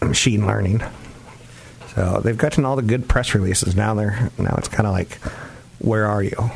machine 0.00 0.46
learning. 0.46 0.82
So 1.94 2.20
they've 2.22 2.36
gotten 2.36 2.64
all 2.64 2.76
the 2.76 2.82
good 2.82 3.08
press 3.08 3.34
releases. 3.34 3.76
Now 3.76 3.94
they're 3.94 4.30
now 4.38 4.54
it's 4.56 4.68
kind 4.68 4.86
of 4.86 4.92
like, 4.92 5.16
where 5.78 6.06
are 6.06 6.22
you? 6.22 6.50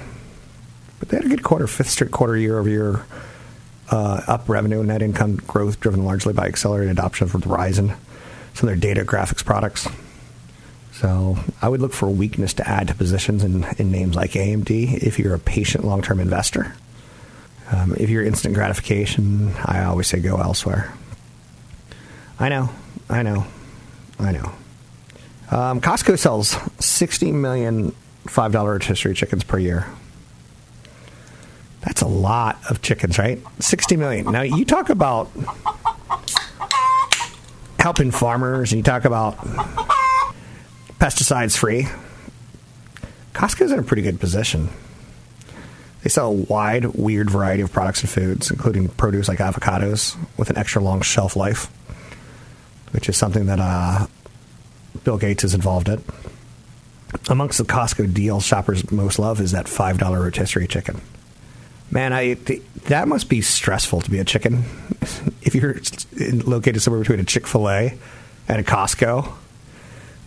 But 0.99 1.11
they 1.11 1.19
had 1.19 1.27
a 1.27 1.29
good 1.29 1.43
quarter, 1.43 1.67
fifth 1.67 1.91
straight 1.91 2.11
quarter 2.11 2.37
year 2.37 2.59
over 2.59 2.69
year 2.69 3.05
uh, 3.91 4.23
up 4.27 4.49
revenue 4.49 4.79
and 4.81 4.89
net 4.89 5.03
income 5.03 5.37
growth, 5.37 5.81
driven 5.81 6.05
largely 6.05 6.33
by 6.33 6.47
accelerated 6.47 6.91
adoption 6.91 7.25
of 7.25 7.33
some 7.33 7.41
of 7.41 8.63
their 8.63 8.77
data 8.77 9.05
graphics 9.05 9.45
products. 9.45 9.87
So 10.93 11.37
I 11.61 11.69
would 11.69 11.83
look 11.83 11.93
for 11.93 12.09
weakness 12.09 12.55
to 12.55 12.67
add 12.67 12.89
to 12.89 12.95
positions 12.95 13.45
in, 13.45 13.65
in 13.79 13.91
names 13.91 14.17
like 14.17 14.31
AMD 14.31 15.03
if 15.03 15.19
you're 15.19 15.35
a 15.35 15.39
patient 15.39 15.85
long 15.85 16.01
term 16.01 16.21
investor. 16.21 16.75
Um, 17.71 17.95
if 17.99 18.09
you're 18.09 18.25
instant 18.25 18.55
gratification, 18.55 19.53
I 19.65 19.85
always 19.85 20.07
say 20.07 20.21
go 20.21 20.39
elsewhere. 20.39 20.95
I 22.39 22.49
know, 22.49 22.71
I 23.11 23.23
know, 23.23 23.47
I 24.19 24.33
know. 24.33 24.53
Um, 25.51 25.81
Costco 25.81 26.19
sells 26.19 26.57
60 26.79 27.33
million 27.33 27.95
$5 28.27 28.67
rotisserie 28.67 29.15
chickens 29.15 29.45
per 29.45 29.59
year. 29.59 29.87
That's 31.83 32.03
a 32.03 32.09
lot 32.09 32.59
of 32.69 32.83
chickens, 32.83 33.19
right? 33.19 33.41
60 33.61 33.97
million. 33.97 34.33
Now, 34.33 34.43
you 34.43 34.65
talk 34.65 34.91
about 34.91 35.31
helping 37.79 38.11
farmers 38.11 38.73
and 38.73 38.79
you 38.79 38.83
talk 38.83 39.05
about 39.05 39.37
pesticides 40.99 41.57
free. 41.57 41.87
Costco's 43.33 43.71
in 43.71 43.79
a 43.79 43.83
pretty 43.83 44.03
good 44.03 44.19
position. 44.19 44.71
They 46.03 46.09
sell 46.09 46.29
a 46.29 46.33
wide, 46.33 46.87
weird 46.87 47.31
variety 47.31 47.63
of 47.63 47.73
products 47.73 48.01
and 48.01 48.11
foods, 48.11 48.51
including 48.51 48.89
produce 48.89 49.29
like 49.29 49.39
avocados 49.39 50.17
with 50.37 50.51
an 50.51 50.57
extra 50.57 50.83
long 50.83 51.03
shelf 51.03 51.37
life, 51.37 51.67
which 52.93 53.09
is 53.09 53.17
something 53.17 53.47
that 53.47 53.61
uh, 53.61 54.07
Bill 55.05 55.19
Gates 55.19 55.45
is 55.45 55.55
involved 55.55 55.89
in. 55.89 56.03
Amongst 57.29 57.59
the 57.59 57.65
Costco 57.65 58.13
deals 58.13 58.45
shoppers 58.45 58.91
most 58.91 59.19
love 59.19 59.41
is 59.41 59.53
that 59.53 59.67
$5 59.67 60.01
rotisserie 60.21 60.67
chicken. 60.67 61.01
Man, 61.91 62.13
I 62.13 62.35
that 62.87 63.07
must 63.07 63.29
be 63.29 63.41
stressful 63.41 64.01
to 64.03 64.11
be 64.11 64.19
a 64.19 64.25
chicken. 64.25 64.65
If 65.43 65.55
you're 65.55 65.77
located 66.43 66.83
somewhere 66.83 67.01
between 67.01 67.21
a 67.21 67.25
Chick 67.25 67.47
Fil 67.47 67.69
A 67.69 67.97
and 68.49 68.61
a 68.61 68.65
Costco, 68.65 69.33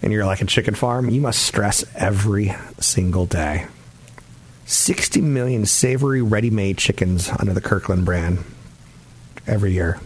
and 0.02 0.14
you're 0.14 0.26
like 0.26 0.42
a 0.42 0.46
chicken 0.46 0.76
farm, 0.76 1.10
you 1.10 1.20
must 1.20 1.44
stress 1.44 1.84
every 1.96 2.56
single 2.80 3.26
day. 3.26 3.68
60 4.66 5.22
million 5.22 5.66
savory 5.66 6.22
ready-made 6.22 6.78
chickens 6.78 7.30
under 7.38 7.54
the 7.54 7.62
Kirkland 7.62 8.06
brand 8.06 8.40
every 9.46 9.74
year. 9.74 10.00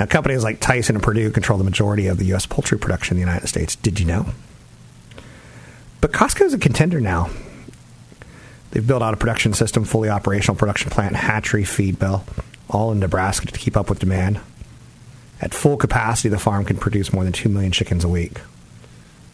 Now, 0.00 0.06
companies 0.06 0.42
like 0.42 0.60
Tyson 0.60 0.96
and 0.96 1.02
Perdue 1.02 1.30
control 1.30 1.58
the 1.58 1.64
majority 1.64 2.06
of 2.06 2.16
the 2.16 2.24
U.S. 2.26 2.46
poultry 2.46 2.78
production 2.78 3.18
in 3.18 3.22
the 3.22 3.28
United 3.28 3.48
States. 3.48 3.76
Did 3.76 4.00
you 4.00 4.06
know? 4.06 4.26
But 6.00 6.12
Costco 6.12 6.46
is 6.46 6.54
a 6.54 6.58
contender 6.58 7.02
now. 7.02 7.28
They've 8.70 8.86
built 8.86 9.02
out 9.02 9.12
a 9.12 9.18
production 9.18 9.52
system, 9.52 9.84
fully 9.84 10.08
operational 10.08 10.56
production 10.56 10.90
plant, 10.90 11.16
hatchery, 11.16 11.64
feed 11.64 12.00
mill, 12.00 12.24
all 12.70 12.92
in 12.92 12.98
Nebraska 12.98 13.46
to 13.46 13.58
keep 13.58 13.76
up 13.76 13.90
with 13.90 13.98
demand. 13.98 14.40
At 15.42 15.52
full 15.52 15.76
capacity, 15.76 16.30
the 16.30 16.38
farm 16.38 16.64
can 16.64 16.78
produce 16.78 17.12
more 17.12 17.24
than 17.24 17.34
2 17.34 17.50
million 17.50 17.72
chickens 17.72 18.02
a 18.02 18.08
week. 18.08 18.40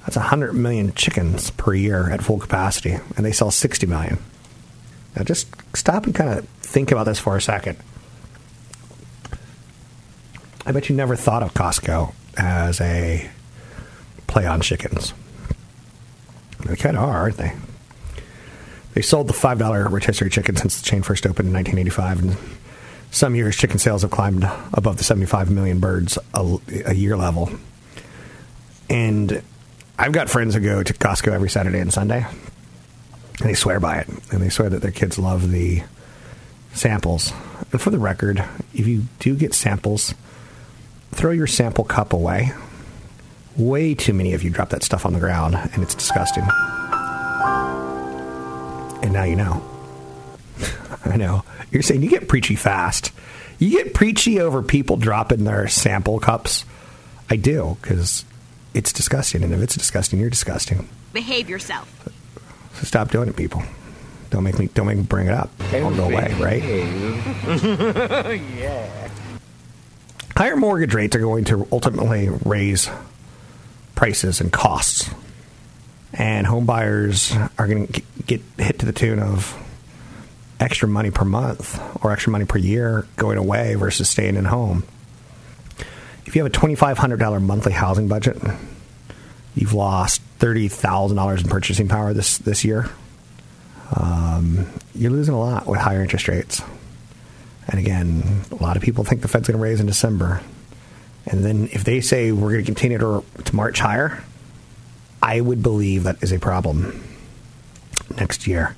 That's 0.00 0.16
100 0.16 0.52
million 0.52 0.92
chickens 0.94 1.50
per 1.50 1.74
year 1.74 2.10
at 2.10 2.24
full 2.24 2.38
capacity, 2.38 2.98
and 3.16 3.24
they 3.24 3.32
sell 3.32 3.52
60 3.52 3.86
million. 3.86 4.18
Now, 5.14 5.22
just 5.22 5.48
stop 5.76 6.06
and 6.06 6.14
kind 6.14 6.30
of 6.30 6.48
think 6.60 6.90
about 6.90 7.04
this 7.04 7.20
for 7.20 7.36
a 7.36 7.42
second. 7.42 7.78
I 10.66 10.72
bet 10.72 10.88
you 10.88 10.96
never 10.96 11.14
thought 11.14 11.44
of 11.44 11.54
Costco 11.54 12.12
as 12.36 12.80
a 12.80 13.30
play 14.26 14.46
on 14.46 14.60
chickens. 14.60 15.14
They 16.64 16.74
kind 16.74 16.96
of 16.96 17.04
are, 17.04 17.18
aren't 17.18 17.36
they? 17.36 17.52
They 18.94 19.02
sold 19.02 19.28
the 19.28 19.32
$5 19.32 19.90
rotisserie 19.90 20.28
chicken 20.28 20.56
since 20.56 20.80
the 20.80 20.84
chain 20.84 21.02
first 21.02 21.24
opened 21.24 21.48
in 21.48 21.54
1985. 21.54 22.18
And 22.20 22.36
some 23.12 23.36
years, 23.36 23.56
chicken 23.56 23.78
sales 23.78 24.02
have 24.02 24.10
climbed 24.10 24.42
above 24.74 24.96
the 24.96 25.04
75 25.04 25.52
million 25.52 25.78
birds 25.78 26.18
a, 26.34 26.58
a 26.86 26.94
year 26.94 27.16
level. 27.16 27.48
And 28.90 29.42
I've 29.96 30.12
got 30.12 30.28
friends 30.28 30.54
who 30.54 30.60
go 30.60 30.82
to 30.82 30.92
Costco 30.92 31.30
every 31.30 31.48
Saturday 31.48 31.78
and 31.78 31.92
Sunday. 31.92 32.26
And 33.38 33.48
they 33.48 33.54
swear 33.54 33.78
by 33.78 33.98
it. 33.98 34.08
And 34.32 34.42
they 34.42 34.48
swear 34.48 34.68
that 34.68 34.82
their 34.82 34.90
kids 34.90 35.16
love 35.16 35.52
the 35.52 35.84
samples. 36.72 37.32
And 37.70 37.80
for 37.80 37.90
the 37.90 37.98
record, 38.00 38.42
if 38.74 38.88
you 38.88 39.04
do 39.20 39.36
get 39.36 39.54
samples, 39.54 40.12
throw 41.16 41.32
your 41.32 41.46
sample 41.46 41.84
cup 41.84 42.12
away. 42.12 42.52
Way 43.56 43.94
too 43.94 44.12
many 44.12 44.34
of 44.34 44.42
you 44.42 44.50
drop 44.50 44.68
that 44.70 44.82
stuff 44.82 45.06
on 45.06 45.14
the 45.14 45.18
ground, 45.18 45.54
and 45.54 45.82
it's 45.82 45.94
disgusting. 45.94 46.44
And 49.02 49.12
now 49.12 49.24
you 49.24 49.34
know. 49.34 49.64
I 51.04 51.16
know. 51.16 51.42
You're 51.70 51.82
saying 51.82 52.02
you 52.02 52.10
get 52.10 52.28
preachy 52.28 52.54
fast. 52.54 53.12
You 53.58 53.70
get 53.70 53.94
preachy 53.94 54.40
over 54.40 54.62
people 54.62 54.98
dropping 54.98 55.44
their 55.44 55.68
sample 55.68 56.20
cups. 56.20 56.66
I 57.30 57.36
do, 57.36 57.78
because 57.80 58.26
it's 58.74 58.92
disgusting. 58.92 59.42
And 59.42 59.54
if 59.54 59.60
it's 59.60 59.74
disgusting, 59.74 60.20
you're 60.20 60.30
disgusting. 60.30 60.86
Behave 61.14 61.48
yourself. 61.48 61.90
So 62.74 62.84
stop 62.84 63.10
doing 63.10 63.30
it, 63.30 63.36
people. 63.36 63.62
Don't 64.28 64.44
make 64.44 64.58
me 64.58 64.66
don't 64.74 64.86
make 64.86 64.98
me 64.98 65.04
bring 65.04 65.28
it 65.28 65.32
up. 65.32 65.50
I'll 65.72 65.94
go 65.94 66.04
away, 66.04 66.34
right? 66.38 66.62
yeah. 68.58 69.05
Higher 70.36 70.56
mortgage 70.56 70.92
rates 70.92 71.16
are 71.16 71.20
going 71.20 71.44
to 71.46 71.66
ultimately 71.72 72.28
raise 72.44 72.90
prices 73.94 74.42
and 74.42 74.52
costs. 74.52 75.08
And 76.12 76.46
home 76.46 76.66
buyers 76.66 77.34
are 77.58 77.66
going 77.66 77.86
to 77.86 78.02
get 78.26 78.42
hit 78.58 78.80
to 78.80 78.86
the 78.86 78.92
tune 78.92 79.18
of 79.18 79.56
extra 80.60 80.88
money 80.88 81.10
per 81.10 81.24
month 81.24 81.80
or 82.04 82.12
extra 82.12 82.32
money 82.32 82.44
per 82.44 82.58
year 82.58 83.06
going 83.16 83.38
away 83.38 83.76
versus 83.76 84.10
staying 84.10 84.36
in 84.36 84.44
home. 84.44 84.84
If 86.26 86.36
you 86.36 86.44
have 86.44 86.52
a 86.52 86.54
$2,500 86.54 87.42
monthly 87.42 87.72
housing 87.72 88.06
budget, 88.06 88.36
you've 89.54 89.72
lost 89.72 90.20
$30,000 90.38 91.42
in 91.42 91.48
purchasing 91.48 91.88
power 91.88 92.12
this, 92.12 92.36
this 92.38 92.62
year. 92.62 92.90
Um, 93.94 94.66
you're 94.94 95.12
losing 95.12 95.34
a 95.34 95.40
lot 95.40 95.66
with 95.66 95.80
higher 95.80 96.02
interest 96.02 96.28
rates. 96.28 96.60
And 97.68 97.80
again, 97.80 98.42
a 98.50 98.62
lot 98.62 98.76
of 98.76 98.82
people 98.82 99.04
think 99.04 99.22
the 99.22 99.28
Fed's 99.28 99.48
going 99.48 99.58
to 99.58 99.62
raise 99.62 99.80
in 99.80 99.86
December. 99.86 100.40
And 101.26 101.44
then 101.44 101.68
if 101.72 101.84
they 101.84 102.00
say 102.00 102.30
we're 102.30 102.52
going 102.52 102.64
to 102.64 102.66
continue 102.66 102.98
to, 102.98 103.24
to 103.44 103.56
march 103.56 103.80
higher, 103.80 104.22
I 105.22 105.40
would 105.40 105.62
believe 105.62 106.04
that 106.04 106.22
is 106.22 106.32
a 106.32 106.38
problem 106.38 107.02
next 108.16 108.46
year. 108.46 108.76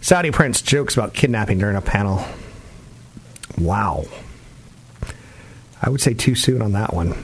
Saudi 0.00 0.30
prince 0.30 0.62
jokes 0.62 0.94
about 0.94 1.14
kidnapping 1.14 1.58
during 1.58 1.76
a 1.76 1.80
panel. 1.80 2.24
Wow. 3.58 4.04
I 5.82 5.90
would 5.90 6.00
say 6.00 6.14
too 6.14 6.34
soon 6.34 6.62
on 6.62 6.72
that 6.72 6.94
one. 6.94 7.14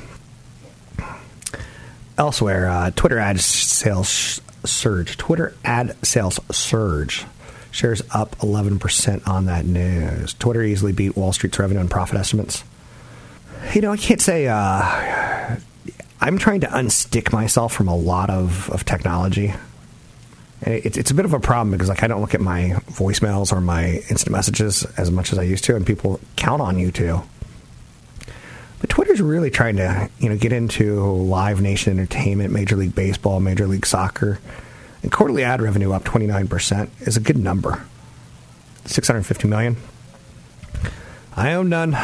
Elsewhere, 2.18 2.68
uh, 2.68 2.90
Twitter 2.90 3.18
ad 3.18 3.40
sales 3.40 4.40
surge. 4.64 5.16
Twitter 5.16 5.54
ad 5.64 5.96
sales 6.04 6.40
surge. 6.50 7.24
Shares 7.72 8.02
up 8.12 8.36
11% 8.36 9.26
on 9.26 9.46
that 9.46 9.64
news. 9.64 10.34
Twitter 10.34 10.62
easily 10.62 10.92
beat 10.92 11.16
Wall 11.16 11.32
Street's 11.32 11.58
revenue 11.58 11.80
and 11.80 11.90
profit 11.90 12.18
estimates. 12.18 12.62
You 13.74 13.80
know, 13.80 13.92
I 13.92 13.96
can't 13.96 14.20
say. 14.20 14.46
Uh, 14.46 15.56
I'm 16.20 16.38
trying 16.38 16.60
to 16.60 16.68
unstick 16.68 17.32
myself 17.32 17.72
from 17.72 17.88
a 17.88 17.96
lot 17.96 18.30
of, 18.30 18.70
of 18.70 18.84
technology. 18.84 19.54
It's, 20.60 20.96
it's 20.96 21.10
a 21.10 21.14
bit 21.14 21.24
of 21.24 21.32
a 21.32 21.40
problem 21.40 21.72
because 21.72 21.88
like 21.88 22.04
I 22.04 22.06
don't 22.06 22.20
look 22.20 22.34
at 22.34 22.40
my 22.40 22.74
voicemails 22.90 23.52
or 23.52 23.60
my 23.60 24.02
instant 24.08 24.30
messages 24.30 24.84
as 24.96 25.10
much 25.10 25.32
as 25.32 25.38
I 25.38 25.42
used 25.42 25.64
to, 25.64 25.74
and 25.74 25.84
people 25.84 26.20
count 26.36 26.62
on 26.62 26.78
you 26.78 26.92
to. 26.92 27.22
But 28.80 28.90
Twitter's 28.90 29.20
really 29.20 29.50
trying 29.50 29.76
to 29.76 30.10
you 30.20 30.28
know 30.28 30.36
get 30.36 30.52
into 30.52 31.04
Live 31.04 31.60
Nation 31.60 31.98
Entertainment, 31.98 32.52
Major 32.52 32.76
League 32.76 32.94
Baseball, 32.94 33.40
Major 33.40 33.66
League 33.66 33.86
Soccer, 33.86 34.38
and 35.02 35.10
quarterly 35.12 35.44
ad 35.44 35.60
revenue 35.60 35.92
up 35.92 36.04
29 36.04 36.48
percent 36.48 36.90
is 37.00 37.16
a 37.16 37.20
good 37.20 37.36
number. 37.38 37.84
650 38.84 39.48
million. 39.48 39.76
I 41.36 41.52
own 41.54 41.68
none. 41.68 41.96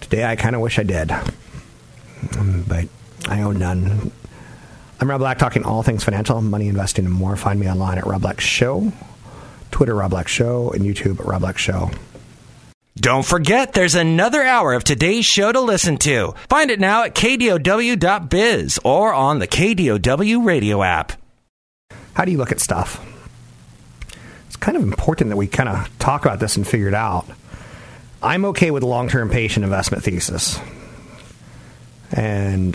Today 0.00 0.24
I 0.24 0.36
kind 0.36 0.54
of 0.54 0.62
wish 0.62 0.78
I 0.78 0.84
did, 0.84 1.08
mm, 1.08 2.68
but 2.68 2.88
I 3.30 3.42
own 3.42 3.58
none. 3.58 4.10
I'm 5.00 5.08
Rob 5.08 5.20
Black, 5.20 5.38
talking 5.38 5.64
all 5.64 5.82
things 5.82 6.02
financial, 6.02 6.40
money, 6.40 6.66
investing, 6.68 7.04
and 7.04 7.14
more. 7.14 7.36
Find 7.36 7.60
me 7.60 7.68
online 7.70 7.98
at 7.98 8.06
Rob 8.06 8.22
Black 8.22 8.40
Show, 8.40 8.92
Twitter 9.70 9.94
Rob 9.94 10.10
Black 10.10 10.28
Show, 10.28 10.70
and 10.70 10.82
YouTube 10.82 11.20
at 11.20 11.26
Rob 11.26 11.42
Black 11.42 11.58
Show. 11.58 11.90
Don't 12.96 13.24
forget, 13.24 13.74
there's 13.74 13.94
another 13.94 14.42
hour 14.42 14.72
of 14.72 14.82
today's 14.82 15.24
show 15.24 15.52
to 15.52 15.60
listen 15.60 15.98
to. 15.98 16.34
Find 16.48 16.68
it 16.70 16.80
now 16.80 17.04
at 17.04 17.14
kdow.biz 17.14 18.80
or 18.82 19.14
on 19.14 19.38
the 19.38 19.46
KDOW 19.46 20.44
radio 20.44 20.82
app. 20.82 21.12
How 22.18 22.24
do 22.24 22.32
you 22.32 22.38
look 22.38 22.50
at 22.50 22.58
stuff? 22.58 23.00
It's 24.48 24.56
kind 24.56 24.76
of 24.76 24.82
important 24.82 25.30
that 25.30 25.36
we 25.36 25.46
kind 25.46 25.68
of 25.68 25.98
talk 26.00 26.24
about 26.24 26.40
this 26.40 26.56
and 26.56 26.66
figure 26.66 26.88
it 26.88 26.94
out. 26.94 27.24
I'm 28.20 28.44
okay 28.46 28.72
with 28.72 28.82
long 28.82 29.08
term 29.08 29.30
patient 29.30 29.62
investment 29.62 30.02
thesis. 30.02 30.58
And 32.10 32.74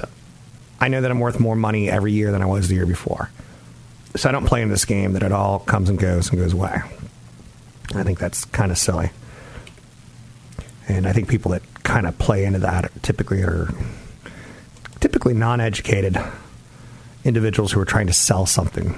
I 0.79 0.88
know 0.88 1.01
that 1.01 1.12
I'm 1.12 1.19
worth 1.19 1.41
more 1.41 1.58
money 1.58 1.89
every 1.89 2.13
year 2.13 2.32
than 2.32 2.41
I 2.41 2.45
was 2.45 2.69
the 2.69 2.75
year 2.75 2.86
before. 2.86 3.32
So 4.15 4.29
I 4.29 4.32
don't 4.32 4.45
play 4.45 4.62
in 4.62 4.69
this 4.69 4.86
game 4.86 5.12
that 5.12 5.23
it 5.23 5.34
all 5.34 5.60
comes 5.60 5.89
and 5.89 5.99
goes 5.99 6.29
and 6.29 6.39
goes 6.39 6.53
away. 6.53 6.82
I 7.93 8.03
think 8.03 8.19
that's 8.19 8.45
kind 8.45 8.71
of 8.71 8.77
silly. 8.77 9.12
And 10.88 11.06
I 11.06 11.12
think 11.12 11.27
people 11.27 11.51
that 11.51 11.63
kind 11.84 12.08
of 12.08 12.17
play 12.17 12.45
into 12.45 12.60
that 12.60 12.93
typically 13.03 13.41
are 13.41 13.73
typically 15.01 15.34
non 15.34 15.60
educated 15.60 16.17
individuals 17.25 17.73
who 17.73 17.82
are 17.82 17.86
trying 17.86 18.08
to 18.08 18.13
sell 18.13 18.45
something. 18.45 18.95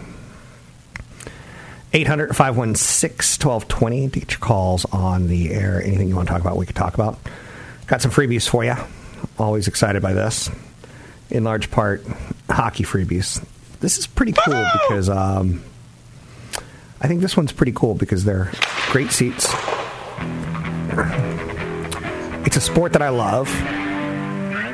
800 1.95 2.36
516 2.36 3.47
1220 3.47 4.10
to 4.10 4.19
get 4.19 4.31
your 4.31 4.39
calls 4.39 4.84
on 4.91 5.29
the 5.29 5.51
air. 5.53 5.81
Anything 5.81 6.10
you 6.10 6.15
want 6.17 6.27
to 6.27 6.34
talk 6.34 6.41
about, 6.41 6.58
we 6.58 6.65
could 6.65 6.75
talk 6.75 6.93
about. 6.93 7.17
Got 7.88 8.01
some 8.01 8.12
freebies 8.12 8.49
for 8.49 8.65
you. 8.65 8.75
Always 9.39 9.69
excited 9.69 10.01
by 10.01 10.12
this 10.12 10.49
in 11.29 11.45
large 11.45 11.71
part 11.71 12.03
hockey 12.49 12.84
freebies. 12.84 13.41
This 13.79 13.97
is 13.97 14.08
pretty 14.08 14.34
cool 14.34 14.65
because 14.88 15.10
um, 15.10 15.63
I 16.99 17.08
think 17.08 17.21
this 17.21 17.38
one's 17.38 17.53
pretty 17.53 17.71
cool 17.71 17.95
because 17.95 18.25
they're 18.25 18.51
great 18.89 19.12
seats. 19.12 19.47
It's 22.45 22.58
a 22.58 22.62
sport 22.62 22.91
that 22.91 23.01
I 23.01 23.10
love. 23.10 23.47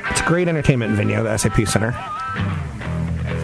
It's 0.09 0.21
a 0.21 0.25
great 0.25 0.47
entertainment 0.47 0.93
venue, 0.95 1.21
the 1.21 1.37
SAP 1.37 1.67
Center. 1.67 1.91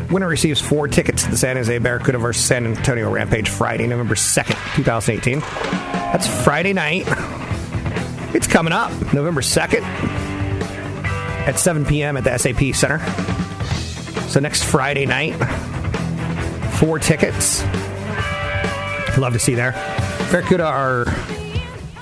Winner 0.09 0.27
receives 0.27 0.61
four 0.61 0.87
tickets 0.87 1.23
to 1.23 1.31
the 1.31 1.37
San 1.37 1.57
Jose 1.57 1.77
Barracuda 1.79 2.17
versus 2.17 2.43
San 2.43 2.65
Antonio 2.65 3.11
Rampage 3.11 3.49
Friday, 3.49 3.87
November 3.87 4.15
2nd, 4.15 4.75
2018. 4.75 5.39
That's 5.39 6.27
Friday 6.43 6.73
night. 6.73 7.03
It's 8.33 8.47
coming 8.47 8.71
up, 8.71 8.91
November 9.13 9.41
2nd 9.41 9.81
at 11.47 11.57
7 11.57 11.85
p.m. 11.85 12.17
at 12.17 12.23
the 12.23 12.37
SAP 12.37 12.75
Center. 12.75 12.99
So 14.29 14.39
next 14.39 14.63
Friday 14.63 15.05
night, 15.05 15.33
four 16.75 16.99
tickets. 16.99 17.63
Love 19.17 19.33
to 19.33 19.39
see 19.39 19.55
there. 19.55 19.71
Barracuda 20.31 20.65
are 20.65 21.05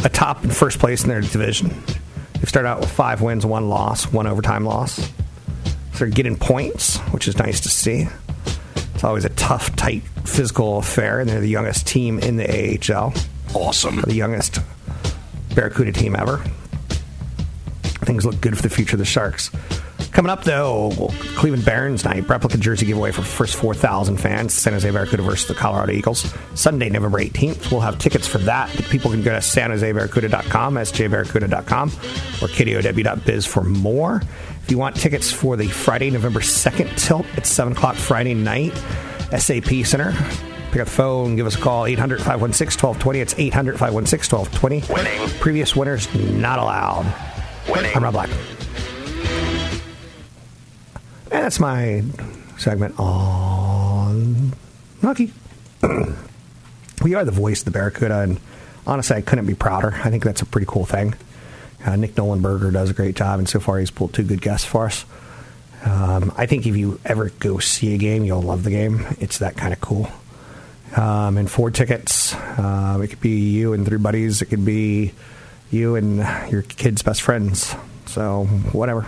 a 0.03 0.09
top 0.09 0.43
and 0.43 0.53
first 0.55 0.79
place 0.79 1.03
in 1.03 1.09
their 1.09 1.21
division. 1.21 1.69
They've 2.33 2.49
started 2.49 2.69
out 2.69 2.81
with 2.81 2.91
five 2.91 3.21
wins, 3.21 3.45
one 3.45 3.69
loss, 3.69 4.11
one 4.11 4.27
overtime 4.27 4.65
loss. 4.65 5.11
They're 5.97 6.07
getting 6.07 6.35
points, 6.37 6.97
which 7.11 7.27
is 7.27 7.37
nice 7.37 7.59
to 7.61 7.69
see. 7.69 8.07
It's 8.93 9.03
always 9.03 9.25
a 9.25 9.29
tough, 9.29 9.75
tight, 9.75 10.03
physical 10.25 10.77
affair, 10.79 11.19
and 11.19 11.29
they're 11.29 11.39
the 11.39 11.49
youngest 11.49 11.87
team 11.87 12.19
in 12.19 12.37
the 12.37 12.47
AHL. 12.47 13.13
Awesome. 13.53 14.01
The 14.01 14.15
youngest 14.15 14.59
Barracuda 15.55 15.91
team 15.91 16.15
ever 16.15 16.43
things 18.05 18.25
look 18.25 18.39
good 18.39 18.55
for 18.55 18.63
the 18.63 18.69
future 18.69 18.95
of 18.95 18.99
the 18.99 19.05
Sharks. 19.05 19.51
Coming 20.11 20.29
up, 20.29 20.45
though, 20.45 20.91
Cleveland 21.35 21.65
Barons 21.65 22.05
night, 22.05 22.29
replica 22.29 22.57
jersey 22.57 22.85
giveaway 22.85 23.11
for 23.11 23.21
first 23.21 23.55
4,000 23.57 24.15
fans. 24.15 24.53
San 24.53 24.71
Jose 24.71 24.89
Barracuda 24.89 25.23
versus 25.23 25.47
the 25.47 25.53
Colorado 25.53 25.91
Eagles. 25.91 26.33
Sunday, 26.53 26.89
November 26.89 27.19
18th. 27.19 27.69
We'll 27.69 27.81
have 27.81 27.99
tickets 27.99 28.25
for 28.25 28.37
that. 28.39 28.69
People 28.89 29.11
can 29.11 29.23
go 29.23 29.31
to 29.31 29.39
sanjosebarracuda.com, 29.39 30.75
sjbarracuda.com, 30.75 31.89
or 31.89 32.47
kdow.biz 32.47 33.45
for 33.45 33.63
more. 33.63 34.21
If 34.65 34.71
you 34.71 34.79
want 34.79 34.95
tickets 34.95 35.31
for 35.31 35.55
the 35.55 35.67
Friday, 35.67 36.09
November 36.09 36.39
2nd 36.39 36.97
tilt 36.97 37.27
at 37.37 37.45
7 37.45 37.73
o'clock 37.73 37.95
Friday 37.95 38.33
night, 38.33 38.75
SAP 39.37 39.85
Center, 39.85 40.11
pick 40.71 40.81
up 40.81 40.87
the 40.87 40.91
phone, 40.91 41.35
give 41.35 41.45
us 41.45 41.53
a 41.53 41.59
call, 41.59 41.85
800 41.85 42.17
516 42.17 42.81
1220. 42.83 43.19
It's 43.19 43.35
800 43.37 43.73
516 43.77 44.39
1220. 44.39 44.91
Winning. 44.91 45.39
Previous 45.39 45.75
winners 45.75 46.11
not 46.15 46.57
allowed. 46.57 47.05
Winning. 47.69 47.95
I'm 47.95 48.03
Rob 48.03 48.13
Black. 48.13 48.29
And 51.29 51.43
that's 51.43 51.59
my 51.59 52.03
segment 52.57 52.99
on 52.99 54.51
hockey. 55.03 55.31
we 57.03 57.13
are 57.13 57.23
the 57.23 57.29
voice 57.29 57.59
of 57.59 57.65
the 57.65 57.71
Barracuda, 57.71 58.21
and 58.21 58.39
honestly, 58.87 59.15
I 59.15 59.21
couldn't 59.21 59.45
be 59.45 59.53
prouder. 59.53 59.93
I 59.93 60.09
think 60.09 60.23
that's 60.23 60.41
a 60.41 60.45
pretty 60.47 60.65
cool 60.67 60.85
thing. 60.85 61.13
Uh, 61.85 61.95
Nick 61.95 62.15
Nollenberger 62.15 62.73
does 62.73 62.89
a 62.89 62.93
great 62.93 63.15
job, 63.15 63.37
and 63.39 63.47
so 63.47 63.59
far 63.59 63.77
he's 63.79 63.91
pulled 63.91 64.13
two 64.13 64.23
good 64.23 64.41
guests 64.41 64.65
for 64.65 64.85
us. 64.87 65.05
Um, 65.85 66.33
I 66.35 66.47
think 66.47 66.65
if 66.65 66.75
you 66.75 66.99
ever 67.05 67.29
go 67.39 67.59
see 67.59 67.93
a 67.93 67.97
game, 67.97 68.23
you'll 68.23 68.41
love 68.41 68.63
the 68.63 68.71
game. 68.71 69.05
It's 69.19 69.37
that 69.37 69.55
kind 69.55 69.71
of 69.71 69.79
cool. 69.81 70.07
um, 70.95 71.37
and 71.37 71.49
four 71.51 71.69
tickets. 71.71 72.33
Um, 72.57 73.03
it 73.03 73.09
could 73.09 73.21
be 73.21 73.51
you 73.51 73.73
and 73.73 73.85
three 73.85 73.97
buddies. 73.99 74.41
It 74.41 74.45
could 74.45 74.65
be 74.65 75.11
you 75.69 75.95
and 75.95 76.17
your 76.51 76.63
kid's 76.63 77.03
best 77.03 77.21
friends. 77.21 77.75
So 78.07 78.45
whatever. 78.71 79.05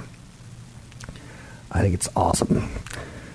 I 1.71 1.81
think 1.81 1.93
it's 1.95 2.09
awesome. 2.15 2.69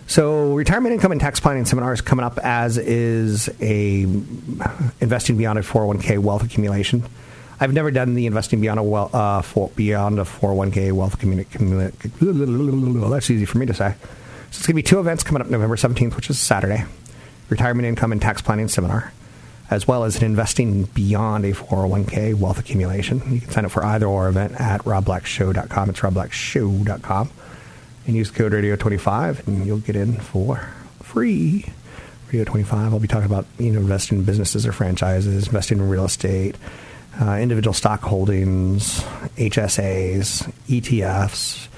So 0.06 0.54
retirement 0.54 0.94
income 0.94 1.12
and 1.12 1.20
tax 1.20 1.40
planning 1.40 1.64
seminar 1.64 1.92
is 1.92 2.00
coming 2.00 2.24
up 2.24 2.38
as 2.38 2.76
is 2.76 3.48
a 3.60 4.02
investing 5.00 5.36
beyond 5.36 5.58
a 5.58 5.62
401k 5.62 6.18
wealth 6.18 6.44
accumulation. 6.44 7.04
I've 7.62 7.72
never 7.72 7.92
done 7.92 8.14
the 8.14 8.26
investing 8.26 8.60
beyond 8.60 8.80
a 8.80 8.82
well, 8.82 9.08
uh, 9.12 9.40
for, 9.40 9.68
beyond 9.76 10.18
a 10.18 10.24
401k 10.24 10.90
wealth 10.90 11.14
accumulation. 11.14 11.78
That's 13.10 13.30
easy 13.30 13.44
for 13.44 13.58
me 13.58 13.66
to 13.66 13.74
say. 13.74 13.94
So 14.00 14.06
it's 14.48 14.66
going 14.66 14.72
to 14.72 14.74
be 14.74 14.82
two 14.82 14.98
events 14.98 15.22
coming 15.22 15.40
up 15.40 15.48
November 15.48 15.76
17th, 15.76 16.16
which 16.16 16.28
is 16.28 16.40
Saturday. 16.40 16.84
Retirement 17.50 17.86
income 17.86 18.10
and 18.10 18.20
tax 18.20 18.42
planning 18.42 18.66
seminar, 18.66 19.12
as 19.70 19.86
well 19.86 20.02
as 20.02 20.16
an 20.16 20.24
investing 20.24 20.86
beyond 20.86 21.44
a 21.44 21.52
401k 21.52 22.34
wealth 22.34 22.58
accumulation. 22.58 23.22
You 23.32 23.40
can 23.40 23.50
sign 23.52 23.64
up 23.64 23.70
for 23.70 23.84
either 23.84 24.06
or 24.06 24.26
event 24.26 24.60
at 24.60 24.80
robblackshow.com. 24.80 25.90
It's 25.90 26.00
robblackshow.com 26.00 27.30
and 28.08 28.16
use 28.16 28.32
code 28.32 28.50
radio25 28.50 29.46
and 29.46 29.64
you'll 29.64 29.78
get 29.78 29.94
in 29.94 30.14
for 30.14 30.68
free 31.02 31.66
radio 32.26 32.44
25 32.44 32.92
i'll 32.92 32.98
be 32.98 33.06
talking 33.06 33.26
about 33.26 33.46
you 33.58 33.70
know 33.70 33.78
investing 33.78 34.18
in 34.18 34.24
businesses 34.24 34.66
or 34.66 34.72
franchises 34.72 35.46
investing 35.46 35.78
in 35.78 35.88
real 35.88 36.04
estate 36.04 36.56
uh, 37.20 37.36
individual 37.36 37.74
stock 37.74 38.00
holdings 38.00 39.00
hsas 39.36 40.50
etfs 40.66 41.68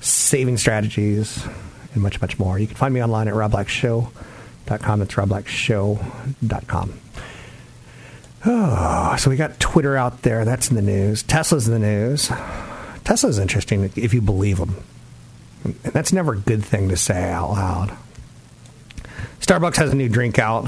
saving 0.00 0.56
strategies 0.56 1.46
and 1.94 2.02
much 2.02 2.20
much 2.20 2.38
more. 2.38 2.58
You 2.58 2.66
can 2.66 2.76
find 2.76 2.92
me 2.92 3.02
online 3.02 3.28
at 3.28 3.34
robblackshow.com 3.34 4.98
that's 4.98 5.14
robblackshow.com 5.14 6.98
oh, 8.44 9.16
so 9.18 9.30
we 9.30 9.36
got 9.36 9.60
twitter 9.60 9.96
out 9.96 10.22
there. 10.22 10.44
That's 10.44 10.70
in 10.70 10.76
the 10.76 10.82
news. 10.82 11.22
Tesla's 11.22 11.68
in 11.68 11.74
the 11.74 11.86
news. 11.86 12.30
Tesla's 13.04 13.38
interesting 13.38 13.90
if 13.96 14.12
you 14.14 14.20
believe 14.20 14.58
them 14.58 14.76
and 15.64 15.74
that's 15.76 16.12
never 16.12 16.32
a 16.34 16.38
good 16.38 16.64
thing 16.64 16.88
to 16.88 16.96
say 16.96 17.30
out 17.30 17.50
loud. 17.50 17.96
Starbucks 19.40 19.76
has 19.76 19.92
a 19.92 19.96
new 19.96 20.08
drink 20.08 20.38
out. 20.38 20.64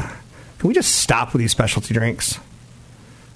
Can 0.58 0.68
we 0.68 0.74
just 0.74 0.96
stop 0.96 1.32
with 1.32 1.40
these 1.40 1.50
specialty 1.50 1.94
drinks? 1.94 2.38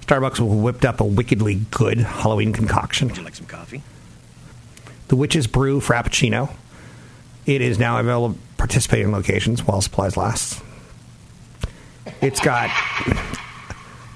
Starbucks 0.08 0.40
whipped 0.40 0.86
up 0.86 1.00
a 1.00 1.04
wickedly 1.04 1.56
good 1.70 1.98
Halloween 1.98 2.54
concoction. 2.54 3.08
Would 3.08 3.18
you 3.18 3.22
like 3.22 3.34
some 3.34 3.44
coffee? 3.44 3.82
The 5.08 5.16
Witch's 5.16 5.46
Brew 5.46 5.80
Frappuccino. 5.80 6.50
It 7.44 7.60
is 7.60 7.78
now 7.78 7.98
available 7.98 8.34
at 8.34 8.56
participating 8.56 9.12
locations 9.12 9.66
while 9.66 9.82
supplies 9.82 10.16
last. 10.16 10.62
It's 12.22 12.40
got 12.40 12.70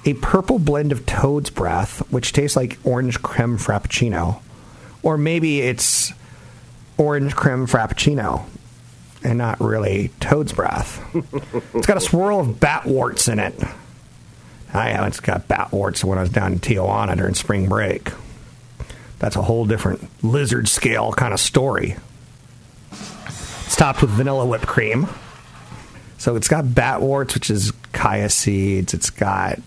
a 0.03 0.15
purple 0.15 0.57
blend 0.57 0.91
of 0.91 1.05
toad's 1.05 1.51
breath, 1.51 1.99
which 2.11 2.33
tastes 2.33 2.57
like 2.57 2.79
orange 2.83 3.21
creme 3.21 3.59
frappuccino. 3.59 4.41
Or 5.03 5.15
maybe 5.15 5.61
it's 5.61 6.11
orange 6.97 7.35
creme 7.35 7.67
frappuccino 7.67 8.45
and 9.23 9.37
not 9.37 9.61
really 9.61 10.09
toad's 10.19 10.53
breath. 10.53 10.99
it's 11.75 11.85
got 11.85 11.97
a 11.97 12.01
swirl 12.01 12.39
of 12.39 12.59
bat 12.59 12.87
warts 12.87 13.27
in 13.27 13.37
it. 13.37 13.53
I 14.73 14.89
haven't 14.89 15.21
got 15.21 15.47
bat 15.47 15.71
warts 15.71 16.03
when 16.03 16.17
I 16.17 16.21
was 16.21 16.29
down 16.29 16.53
in 16.53 16.59
Tijuana 16.59 17.15
during 17.15 17.35
spring 17.35 17.69
break. 17.69 18.11
That's 19.19 19.35
a 19.35 19.41
whole 19.41 19.65
different 19.65 20.09
lizard 20.23 20.67
scale 20.67 21.13
kind 21.13 21.33
of 21.33 21.39
story. 21.39 21.95
It's 22.91 23.75
topped 23.75 24.01
with 24.01 24.11
vanilla 24.11 24.45
whipped 24.45 24.67
cream. 24.67 25.07
So 26.17 26.35
it's 26.35 26.47
got 26.47 26.73
bat 26.73 27.01
warts, 27.01 27.33
which 27.33 27.49
is 27.49 27.71
chia 27.93 28.29
seeds. 28.29 28.93
It's 28.93 29.09
got 29.09 29.59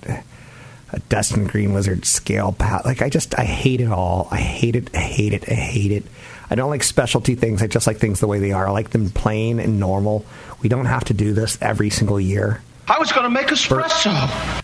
a 0.93 0.99
Dustin 1.09 1.47
Green 1.47 1.75
lizard 1.75 2.05
scale 2.05 2.53
pat. 2.53 2.85
Like 2.85 3.03
I 3.03 3.09
just 3.09 3.39
I 3.39 3.45
hate 3.45 3.81
it 3.81 3.91
all. 3.91 4.29
I 4.31 4.39
hate 4.39 4.77
it. 4.77 4.95
I 4.95 4.99
hate 5.01 5.33
it. 5.33 5.49
I 5.49 5.55
hate 5.55 5.93
it. 5.93 6.05
I 6.49 6.55
don't 6.55 6.71
like 6.71 6.83
specialty 6.83 7.35
things. 7.35 7.63
I 7.63 7.67
just 7.67 7.87
like 7.87 7.99
things 7.99 8.21
the 8.21 8.27
way 8.27 8.39
they 8.39 8.53
are. 8.53 8.69
I 8.69 8.71
like 8.71 8.91
them 8.91 9.11
plain 9.11 9.59
and 9.59 9.81
normal. 9.81 10.25
We 10.63 10.69
don't 10.69 10.87
have 10.87 11.05
to 11.05 11.15
do 11.15 11.33
this 11.33 11.59
every 11.61 11.91
single 11.91 12.21
year. 12.21 12.63
I 12.89 12.99
was 12.99 13.11
going 13.13 13.25
to 13.25 13.31
make 13.31 13.49
espresso. 13.49 14.63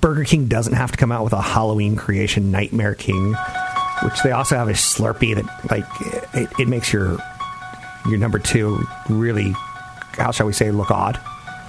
Burger 0.00 0.24
King 0.24 0.46
doesn't 0.46 0.74
have 0.74 0.92
to 0.92 0.96
come 0.96 1.12
out 1.12 1.24
with 1.24 1.32
a 1.32 1.40
Halloween 1.40 1.96
creation, 1.96 2.50
Nightmare 2.50 2.94
King, 2.94 3.34
which 4.02 4.22
they 4.22 4.32
also 4.32 4.56
have 4.56 4.68
a 4.68 4.72
Slurpee 4.72 5.34
that 5.34 5.70
like 5.70 5.86
it, 6.34 6.60
it 6.60 6.68
makes 6.68 6.92
your 6.92 7.18
your 8.08 8.18
number 8.18 8.38
two 8.38 8.86
really, 9.08 9.54
how 10.12 10.30
shall 10.30 10.46
we 10.46 10.52
say, 10.52 10.70
look 10.70 10.90
odd. 10.90 11.18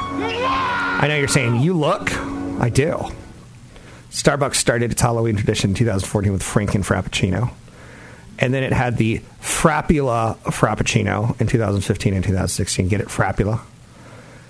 I 0.01 1.07
know 1.07 1.15
you're 1.15 1.27
saying 1.27 1.61
you 1.61 1.73
look. 1.73 2.11
I 2.59 2.69
do. 2.69 3.05
Starbucks 4.11 4.55
started 4.55 4.91
its 4.91 5.01
Halloween 5.01 5.35
tradition 5.35 5.71
in 5.71 5.75
2014 5.75 6.33
with 6.33 6.43
Franken 6.43 6.83
Frappuccino 6.83 7.51
and 8.39 8.53
then 8.53 8.63
it 8.63 8.73
had 8.73 8.97
the 8.97 9.19
Frappula 9.41 10.37
Frappuccino 10.37 11.39
in 11.39 11.47
2015 11.47 12.13
and 12.13 12.23
2016. 12.23 12.87
Get 12.87 13.01
it, 13.01 13.07
Frappula. 13.07 13.59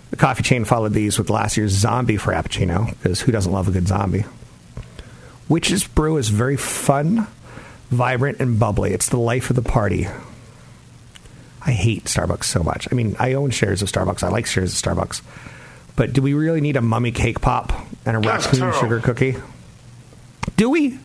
The 0.10 0.18
coffee 0.18 0.44
chain 0.44 0.66
followed 0.66 0.94
these 0.94 1.18
with 1.18 1.30
last 1.30 1.58
year's 1.58 1.72
Zombie 1.72 2.18
Frappuccino, 2.18 2.90
because 2.90 3.22
who 3.22 3.32
doesn't 3.32 3.52
love 3.52 3.68
a 3.68 3.72
good 3.72 3.88
zombie? 3.88 4.26
Witch's 5.48 5.88
Brew 5.88 6.18
is 6.18 6.30
very 6.30 6.58
fun, 6.58 7.28
vibrant, 7.90 8.40
and 8.40 8.60
bubbly. 8.60 8.92
It's 8.94 9.10
the 9.10 9.18
life 9.18 9.50
of 9.50 9.56
the 9.56 9.62
party. 9.62 10.08
I 11.62 11.72
hate 11.72 12.06
Starbucks 12.06 12.46
so 12.46 12.64
much. 12.64 12.88
I 12.92 12.96
mean, 12.96 13.16
I 13.20 13.34
own 13.34 13.52
shares 13.52 13.82
of 13.82 13.92
Starbucks. 13.92 14.24
I 14.24 14.30
like 14.30 14.46
shares 14.46 14.74
of 14.74 14.80
Starbucks. 14.82 15.22
But 15.96 16.14
do 16.14 16.22
we 16.22 16.34
really 16.34 16.62
need 16.62 16.78
a 16.78 16.82
mummy 16.82 17.12
cake 17.12 17.42
pop 17.42 17.74
and 18.06 18.16
a 18.16 18.20
raccoon 18.20 18.74
sugar 18.74 19.00
cookie? 19.02 19.36
Do 20.56 20.70
we? 20.70 20.98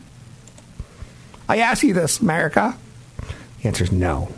I 1.47 1.57
ask 1.57 1.83
you 1.83 1.93
this, 1.93 2.19
America. 2.21 2.75
The 3.61 3.67
answer 3.67 3.83
is 3.83 3.91
no. 3.91 4.29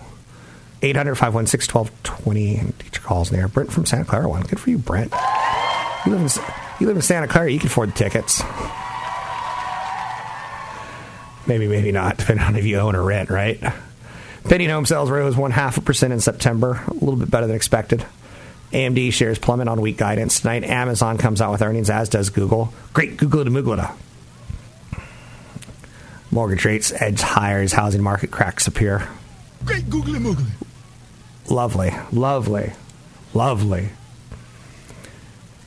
800 0.81 1.15
516 1.15 1.73
1220. 1.73 2.73
Get 2.83 2.95
your 2.95 3.03
calls 3.03 3.29
there. 3.29 3.47
Brent 3.47 3.71
from 3.71 3.85
Santa 3.85 4.05
Clara 4.05 4.29
one. 4.29 4.43
Good 4.43 4.59
for 4.59 4.69
you, 4.69 4.77
Brent. 4.77 5.11
You 6.05 6.11
live, 6.13 6.21
in, 6.21 6.43
you 6.79 6.87
live 6.87 6.95
in 6.95 7.01
Santa 7.01 7.27
Clara, 7.27 7.51
you 7.51 7.59
can 7.59 7.67
afford 7.67 7.89
the 7.89 7.93
tickets. 7.93 8.41
Maybe, 11.47 11.67
maybe 11.67 11.91
not, 11.91 12.17
depending 12.17 12.45
on 12.45 12.55
if 12.55 12.65
you 12.65 12.77
own 12.77 12.95
or 12.95 13.03
rent, 13.03 13.29
right? 13.29 13.61
Pending 14.43 14.69
home 14.69 14.85
sales 14.85 15.09
rose 15.09 15.35
one 15.35 15.51
half 15.51 15.77
a 15.77 15.81
percent 15.81 16.13
in 16.13 16.19
September, 16.19 16.81
a 16.87 16.93
little 16.93 17.15
bit 17.15 17.31
better 17.31 17.47
than 17.47 17.55
expected. 17.55 18.05
AMD 18.71 19.13
shares 19.13 19.39
plummet 19.39 19.67
on 19.67 19.81
weak 19.81 19.97
guidance 19.97 20.41
tonight. 20.41 20.63
Amazon 20.63 21.17
comes 21.17 21.41
out 21.41 21.51
with 21.51 21.61
earnings, 21.61 21.89
as 21.89 22.09
does 22.09 22.29
Google. 22.29 22.73
Great 22.93 23.17
Google 23.17 23.45
to. 23.45 23.91
Mortgage 26.31 26.65
rates 26.65 26.91
edge 26.91 27.21
higher 27.21 27.61
as 27.61 27.71
housing 27.71 28.03
market 28.03 28.29
cracks 28.29 28.67
appear. 28.67 29.07
Great 29.65 29.89
googly 29.89 30.19
moogly. 30.19 30.66
Lovely, 31.49 31.91
lovely, 32.11 32.73
lovely. 33.33 33.89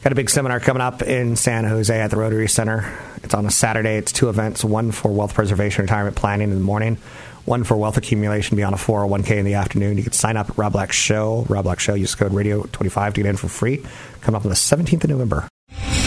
Got 0.02 0.12
a 0.12 0.16
big 0.16 0.30
seminar 0.30 0.60
coming 0.60 0.80
up 0.80 1.02
in 1.02 1.36
San 1.36 1.64
Jose 1.64 1.98
at 1.98 2.10
the 2.10 2.16
Rotary 2.16 2.48
Center. 2.48 2.98
It's 3.22 3.34
on 3.34 3.44
a 3.44 3.50
Saturday. 3.50 3.98
It's 3.98 4.12
two 4.12 4.30
events 4.30 4.64
one 4.64 4.92
for 4.92 5.12
wealth 5.12 5.34
preservation 5.34 5.82
retirement 5.82 6.16
planning 6.16 6.50
in 6.50 6.56
the 6.56 6.64
morning, 6.64 6.96
one 7.44 7.64
for 7.64 7.76
wealth 7.76 7.98
accumulation 7.98 8.56
beyond 8.56 8.74
a 8.74 8.78
401k 8.78 9.36
in 9.36 9.44
the 9.44 9.54
afternoon. 9.54 9.98
You 9.98 10.02
can 10.02 10.12
sign 10.12 10.38
up 10.38 10.48
at 10.50 10.56
Rob 10.56 10.72
Black 10.72 10.92
Show. 10.92 11.44
Rob 11.50 11.64
Black 11.64 11.80
Show, 11.80 11.92
use 11.92 12.14
code 12.14 12.32
radio25 12.32 13.14
to 13.14 13.22
get 13.22 13.26
in 13.26 13.36
for 13.36 13.48
free. 13.48 13.84
Coming 14.22 14.36
up 14.36 14.44
on 14.46 14.48
the 14.48 14.54
17th 14.54 15.04
of 15.04 15.10
November. 15.10 15.49